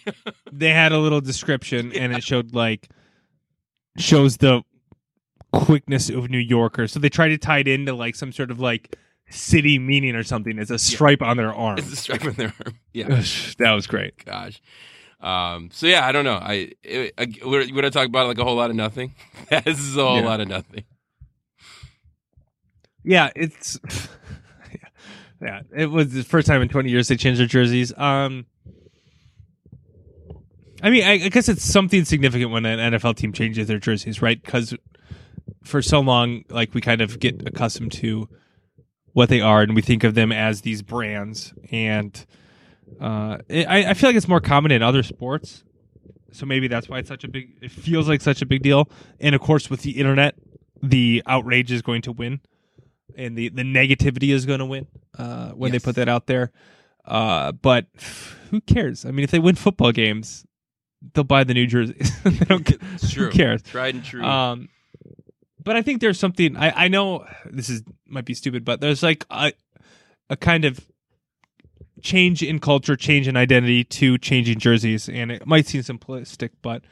[0.52, 2.88] they had a little description and it showed like
[3.98, 4.62] shows the
[5.52, 6.92] quickness of New Yorkers.
[6.92, 8.96] So they try to tie it into like some sort of like
[9.30, 11.78] city meaning or something as a stripe on their arm.
[11.78, 12.74] it's the stripe on their arm.
[12.92, 13.22] Yeah,
[13.58, 14.24] that was great.
[14.24, 14.60] gosh.
[15.20, 16.36] Um, so yeah, I don't know.
[16.40, 19.14] I, it, I would would I talk about like a whole lot of nothing?
[19.50, 20.24] this is a whole Yeah.
[20.26, 20.84] lot of nothing.
[23.04, 23.80] Yeah, it's
[25.42, 27.92] yeah, it was the first time in 20 years they changed their jerseys.
[27.96, 28.46] Um
[30.80, 34.22] I mean, I, I guess it's something significant when an NFL team changes their jerseys,
[34.22, 34.40] right?
[34.40, 34.74] Because
[35.64, 38.28] for so long, like we kind of get accustomed to
[39.12, 41.52] what they are, and we think of them as these brands.
[41.70, 42.24] And
[43.00, 45.64] uh, it, I, I feel like it's more common in other sports,
[46.32, 47.56] so maybe that's why it's such a big.
[47.62, 48.88] It feels like such a big deal.
[49.20, 50.34] And of course, with the internet,
[50.82, 52.40] the outrage is going to win,
[53.16, 54.86] and the the negativity is going to win
[55.18, 56.52] uh, when they put that out there.
[57.04, 57.86] Uh, but
[58.50, 59.04] who cares?
[59.06, 60.44] I mean, if they win football games,
[61.14, 62.12] they'll buy the new jerseys.
[62.24, 63.26] They don't- It's true.
[63.26, 63.62] Who cares?
[63.62, 64.22] Tried and true.
[64.22, 64.68] Um,
[65.68, 66.56] but I think there's something.
[66.56, 69.52] I, I know this is might be stupid, but there's like a
[70.30, 70.80] a kind of
[72.00, 76.84] change in culture, change in identity to changing jerseys, and it might seem simplistic, but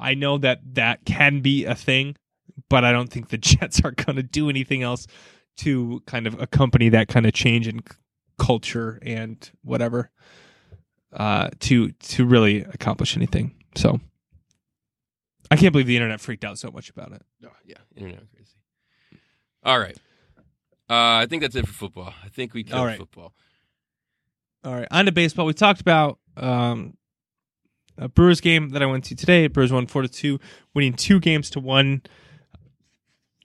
[0.00, 2.16] I know that that can be a thing.
[2.68, 5.06] But I don't think the Jets are going to do anything else
[5.58, 7.82] to kind of accompany that kind of change in
[8.36, 10.10] culture and whatever
[11.12, 13.54] uh, to to really accomplish anything.
[13.76, 14.00] So
[15.54, 17.22] I can't believe the internet freaked out so much about it.
[17.44, 18.56] Oh, yeah, internet crazy.
[19.62, 19.96] All right.
[20.90, 22.12] Uh, I think that's it for football.
[22.24, 22.98] I think we covered All right.
[22.98, 23.32] football.
[24.64, 25.46] All right, on to baseball.
[25.46, 26.96] We talked about um,
[27.96, 29.46] a Brewers game that I went to today.
[29.46, 30.40] Brewers won four to two,
[30.74, 32.02] winning two games to one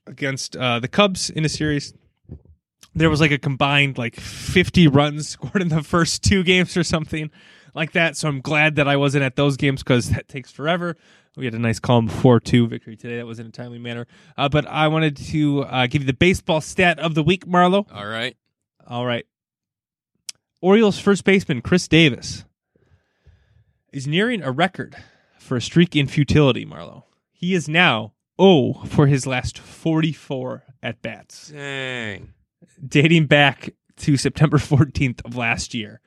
[0.07, 1.93] against uh, the Cubs in a series.
[2.95, 6.83] There was like a combined like fifty runs scored in the first two games or
[6.83, 7.29] something
[7.75, 8.17] like that.
[8.17, 10.97] So I'm glad that I wasn't at those games because that takes forever.
[11.39, 13.15] We had a nice calm four two victory today.
[13.15, 14.07] That was in a timely manner.
[14.37, 17.87] Uh, but I wanted to uh, give you the baseball stat of the week, Marlo.
[17.93, 18.35] All right.
[18.85, 19.25] All right.
[20.59, 22.43] Orioles first baseman Chris Davis
[23.93, 24.97] is nearing a record
[25.39, 27.03] for a streak in futility, Marlo.
[27.31, 32.33] He is now 0 for his last 44 at bats, Dang.
[32.85, 36.01] dating back to September 14th of last year.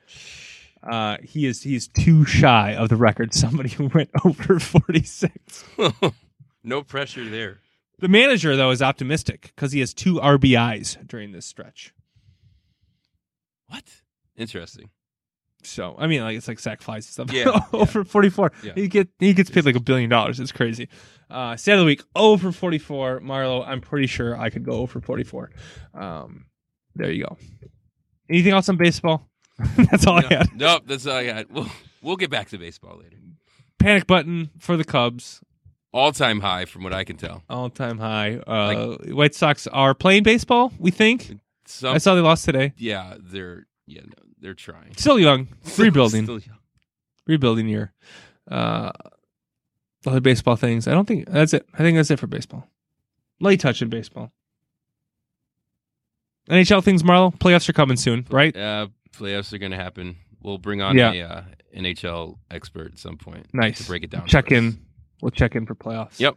[0.83, 3.35] Uh, he is he is too shy of the record.
[3.35, 5.65] Somebody who went over 46.
[6.65, 7.59] no pressure there.
[7.99, 11.95] The manager though is optimistic because he has two RBIs during this stretch.
[13.69, 13.85] What?
[14.37, 14.91] Interesting.
[15.63, 17.33] So I mean, like it's like sac flies and stuff.
[17.33, 18.51] Yeah, over forty four.
[18.65, 18.73] Yeah.
[18.75, 20.41] He get he gets paid like a billion dollars.
[20.41, 20.89] It's crazy.
[21.31, 23.21] Uh, stat of the week: over forty four.
[23.21, 25.53] Marlo, I'm pretty sure I could go over forty four.
[25.95, 26.47] Um,
[26.97, 27.37] there you go.
[28.29, 29.31] Anything else on baseball?
[29.91, 30.57] That's all No, I had.
[30.57, 31.51] nope, that's all I got.
[31.51, 31.69] We'll,
[32.03, 33.17] we'll get back to baseball later.
[33.79, 35.41] Panic button for the Cubs.
[35.93, 37.43] All time high from what I can tell.
[37.51, 38.37] All time high.
[38.39, 40.73] Uh, White Sox are playing baseball.
[40.79, 41.39] We think.
[41.67, 42.73] Some, I saw they lost today.
[42.77, 44.97] yeah, they're yeah, no, they're trying.
[44.97, 45.49] Still young.
[45.79, 46.25] Rebuilding.
[46.25, 46.59] Still young.
[47.27, 47.93] rebuilding year.
[48.51, 48.91] Uh,
[50.07, 50.89] other baseball things.
[50.89, 51.67] I don't think that's it.
[51.75, 52.69] I think that's it for baseball.
[53.41, 54.33] Light touch in baseball.
[56.51, 57.37] NHL things, Marlo.
[57.39, 58.57] Playoffs are coming soon, right?
[58.57, 60.17] Uh, playoffs are going to happen.
[60.43, 61.13] We'll bring on Yeah.
[61.13, 61.45] a uh,
[61.77, 63.79] NHL expert at some point Nice.
[63.79, 64.27] to break it down.
[64.27, 64.59] Check for us.
[64.59, 64.85] in.
[65.21, 66.19] We'll check in for playoffs.
[66.19, 66.37] Yep.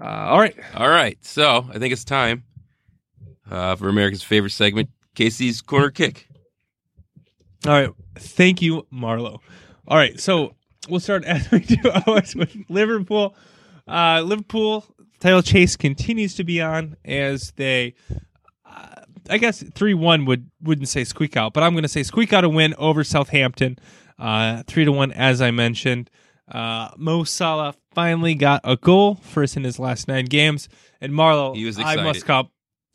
[0.00, 0.56] Uh, all right.
[0.74, 2.44] All right, so I think it's time
[3.50, 6.28] uh, for America's favorite segment, Casey's corner kick.
[7.66, 7.90] All right.
[8.16, 9.38] Thank you, Marlo.
[9.88, 10.18] All right.
[10.20, 10.54] So
[10.88, 11.76] we'll start as we do
[12.06, 13.34] always with Liverpool.
[13.88, 14.84] Uh, Liverpool
[15.20, 18.18] title chase continues to be on as they, uh,
[19.30, 22.32] I guess three one would wouldn't say squeak out, but I'm going to say squeak
[22.32, 23.78] out a win over Southampton,
[24.18, 26.10] uh, three to one as I mentioned.
[26.50, 30.68] Uh, Mo Salah finally got a goal, first in his last nine games,
[31.00, 32.24] and Marlo, He was I must excited.
[32.26, 32.50] comp,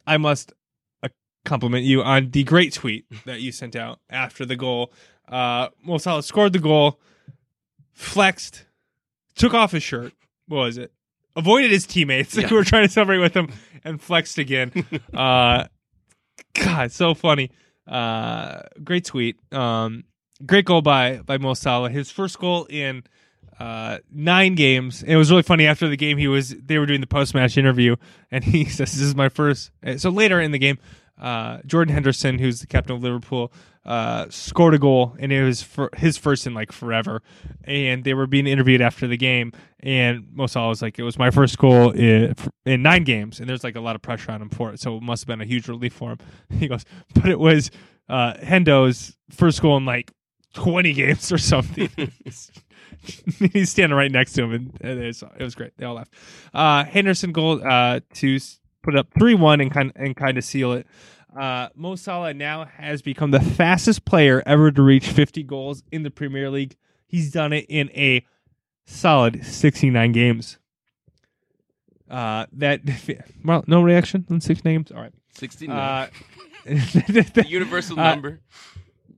[0.06, 0.54] I must
[1.02, 1.08] uh,
[1.46, 4.94] compliment you on the great tweet that you sent out after the goal.
[5.28, 7.00] Uh, Mo Salah scored the goal,
[7.94, 8.66] flexed,
[9.36, 10.14] took off his shirt.
[10.48, 10.92] What was it?
[11.36, 12.48] Avoided his teammates Yeah.
[12.48, 13.50] who were trying to celebrate with him
[13.84, 14.72] and flexed again.
[15.14, 15.66] uh,
[16.54, 17.52] God, so funny.
[17.88, 19.38] Uh, great tweet.
[19.54, 20.04] Um,
[20.46, 21.90] great goal by by Mo Salah.
[21.90, 23.04] His first goal in
[23.60, 25.02] uh, nine games.
[25.02, 26.18] And it was really funny after the game.
[26.18, 27.96] He was they were doing the post match interview,
[28.32, 29.72] and he says, "This is my first.
[29.86, 30.78] uh, So later in the game,
[31.20, 33.52] uh, Jordan Henderson, who's the captain of Liverpool,
[33.86, 37.22] uh, scored a goal, and it was for his first in like forever.
[37.64, 41.18] And they were being interviewed after the game, and Mo Salah was like, "It was
[41.18, 42.36] my first goal in,
[42.66, 44.80] in nine games," and there's like a lot of pressure on him for it.
[44.80, 46.18] So it must have been a huge relief for him.
[46.60, 47.72] He goes, "But it was
[48.08, 50.12] uh, Hendo's first goal in like
[50.54, 51.90] 20 games or something."
[53.54, 55.72] He's standing right next to him, and, and it, was, it was great.
[55.78, 56.14] They all laughed.
[56.54, 58.40] Uh, Henderson goal uh, to
[58.84, 60.88] put up three one and kind and kind of seal it.
[61.38, 66.04] Uh, Mo Salah now has become the fastest player ever to reach 50 goals in
[66.04, 66.76] the Premier League.
[67.08, 68.26] He's done it in a
[68.86, 70.58] solid 69 games.
[72.10, 72.82] Uh, that
[73.46, 74.92] well, no reaction on six games.
[74.92, 75.14] All right.
[75.36, 75.78] 69.
[75.78, 76.08] Uh,
[76.66, 78.42] the universal uh, number.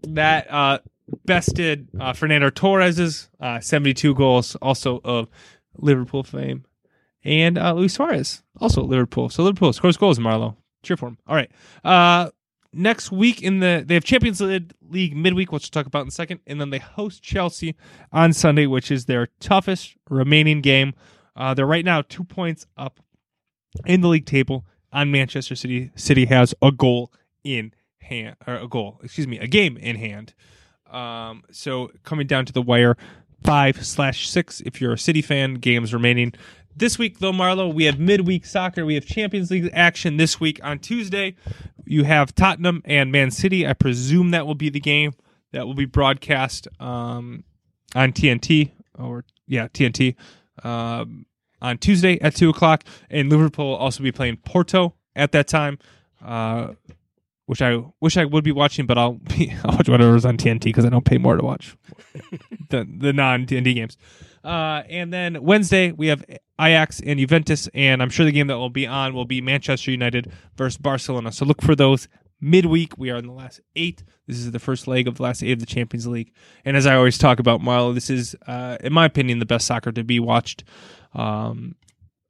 [0.04, 0.80] that uh,
[1.26, 5.30] bested uh, Fernando Torres's uh, 72 goals, also of
[5.78, 6.66] Liverpool fame,
[7.24, 9.30] and uh, Luis Suarez, also Liverpool.
[9.30, 10.56] So Liverpool scores goals, Marlo.
[10.84, 11.18] Cheer for him.
[11.28, 11.52] All right.
[11.84, 12.30] Uh,
[12.74, 16.12] next week in the they have Champions League midweek, which we'll talk about in a
[16.12, 17.76] second, and then they host Chelsea
[18.12, 20.94] on Sunday, which is their toughest remaining game.
[21.36, 23.00] Uh, they're right now two points up
[23.86, 25.92] in the league table on Manchester City.
[25.96, 27.12] City has a goal
[27.44, 30.34] in hand, or a goal, excuse me, a game in hand.
[30.90, 32.98] Um, so coming down to the wire,
[33.44, 34.62] five slash six.
[34.62, 36.34] If you're a City fan, games remaining.
[36.76, 38.86] This week, though, Marlo, we have midweek soccer.
[38.86, 41.36] We have Champions League action this week on Tuesday.
[41.86, 43.68] You have Tottenham and Man City.
[43.68, 45.14] I presume that will be the game
[45.52, 47.44] that will be broadcast um,
[47.94, 50.16] on TNT or yeah TNT
[50.64, 51.26] um,
[51.62, 52.84] on Tuesday at two o'clock.
[53.10, 55.78] And Liverpool will also be playing Porto at that time.
[56.24, 56.74] Uh,
[57.52, 60.64] which I wish I would be watching, but I'll be I'll watch whatever's on TNT
[60.64, 61.76] because I don't pay more to watch
[62.70, 63.98] the the non TNT games.
[64.42, 66.24] Uh, and then Wednesday we have
[66.62, 69.92] Ajax and Juventus, and I'm sure the game that will be on will be Manchester
[69.92, 71.34] United versus Barcelona.
[71.34, 72.08] So look for those
[72.40, 72.98] midweek.
[72.98, 74.06] We are in the last eight.
[74.28, 76.32] This is the first leg of the last eight of the Champions League.
[76.64, 79.68] And as I always talk about, Marlo, this is, uh, in my opinion, the best
[79.68, 80.64] soccer to be watched.
[81.14, 81.76] Um,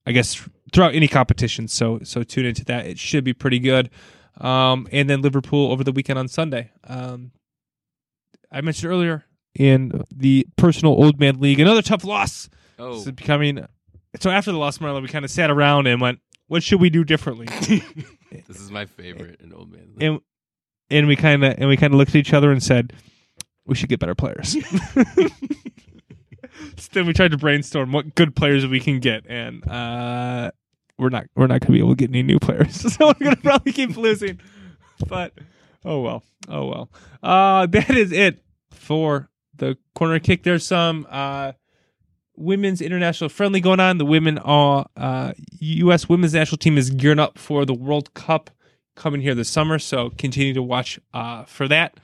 [0.07, 1.67] I guess throughout any competition.
[1.67, 2.87] So so tune into that.
[2.87, 3.91] It should be pretty good.
[4.39, 6.71] Um, and then Liverpool over the weekend on Sunday.
[6.85, 7.31] Um,
[8.51, 9.25] I mentioned earlier
[9.55, 12.49] in the personal old man league, another tough loss.
[12.79, 13.65] Oh, This is becoming
[14.19, 16.89] so after the loss, Marlon, we kind of sat around and went, "What should we
[16.89, 17.45] do differently?"
[18.47, 19.95] this is my favorite in Old Man.
[20.01, 20.19] and
[20.89, 22.93] and we kind of and we kind of looked at each other and said,
[23.65, 24.57] "We should get better players."
[24.93, 25.03] So
[26.91, 30.51] then we tried to brainstorm what good players we can get, and uh,
[31.01, 33.13] we're not we're not going to be able to get any new players, so we're
[33.25, 34.39] going to probably keep losing.
[35.07, 35.33] But
[35.83, 36.89] oh well, oh well.
[37.23, 40.43] Uh, that is it for the corner kick.
[40.43, 41.53] There's some uh,
[42.35, 43.97] women's international friendly going on.
[43.97, 46.07] The women are uh, U.S.
[46.07, 48.51] women's national team is gearing up for the World Cup
[48.95, 51.99] coming here this summer, so continue to watch uh, for that.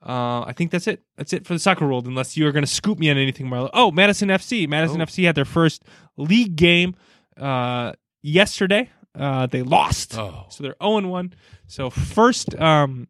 [0.00, 1.02] Uh, I think that's it.
[1.18, 3.46] That's it for the soccer world, unless you are going to scoop me on anything,
[3.46, 3.68] Marlo.
[3.74, 4.66] Oh, Madison FC.
[4.66, 5.04] Madison Oh.
[5.04, 5.82] FC had their first
[6.16, 6.94] league game
[7.36, 7.92] uh,
[8.22, 8.90] yesterday.
[9.14, 10.46] Uh, they lost, Oh.
[10.50, 11.32] so they're zero and one.
[11.66, 13.08] So first, um,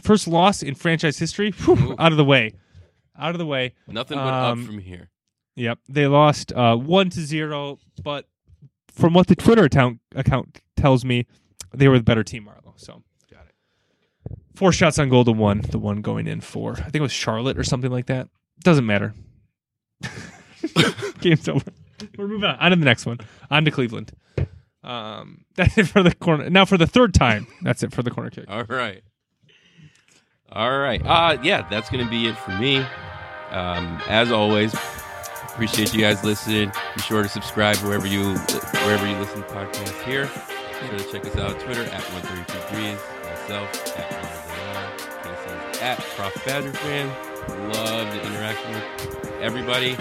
[0.00, 1.50] first loss in franchise history.
[1.50, 2.52] Whew, out of the way,
[3.18, 3.74] out of the way.
[3.88, 5.10] Nothing but Um, up from here.
[5.56, 8.28] Yep, they lost uh, one to zero, but
[8.88, 11.26] from what the Twitter account account tells me,
[11.74, 12.74] they were the better team, Marlo.
[12.76, 14.38] So Got it.
[14.54, 15.60] four shots on goal to one.
[15.62, 18.28] The one going in for I think it was Charlotte or something like that.
[18.62, 19.14] Doesn't matter.
[21.20, 21.70] Game's over.
[22.18, 22.56] We're moving on.
[22.56, 23.18] On to the next one.
[23.50, 24.12] On to Cleveland.
[24.84, 26.48] Um, that's it for the corner.
[26.50, 28.46] Now for the third time, that's it for the corner kick.
[28.48, 29.02] All right.
[30.50, 31.00] All right.
[31.04, 32.84] Uh yeah, that's gonna be it for me.
[33.50, 34.74] Um, as always,
[35.44, 36.72] appreciate you guys listening.
[36.96, 38.34] Be sure to subscribe wherever you
[38.84, 40.30] wherever you listen to podcasts here.
[40.80, 44.42] Be sure to check us out on Twitter at 132 Breeze, myself at Casey
[45.82, 47.08] at Prof Badger Fan.
[47.72, 49.96] Love the interaction with everybody.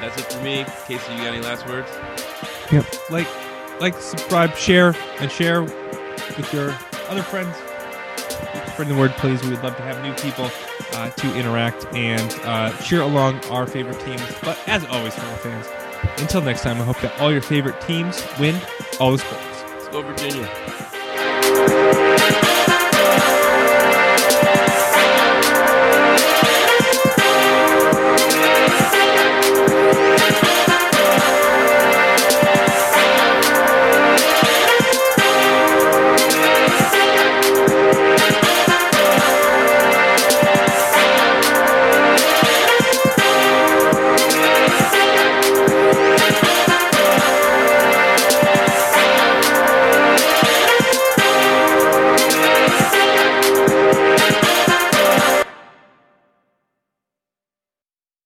[0.00, 0.64] That's it for me.
[0.86, 1.88] Casey, you got any last words?
[2.70, 3.10] Yep.
[3.10, 6.76] Like, like, subscribe, share, and share with your
[7.08, 7.56] other friends.
[8.72, 9.42] Spread the word, please.
[9.42, 10.50] We would love to have new people
[10.92, 14.22] uh, to interact and uh, cheer along our favorite teams.
[14.42, 15.66] But as always, fellow fans,
[16.20, 18.60] until next time, I hope that all your favorite teams win
[19.00, 19.64] all the sports.
[19.72, 22.04] Let's go, Virginia.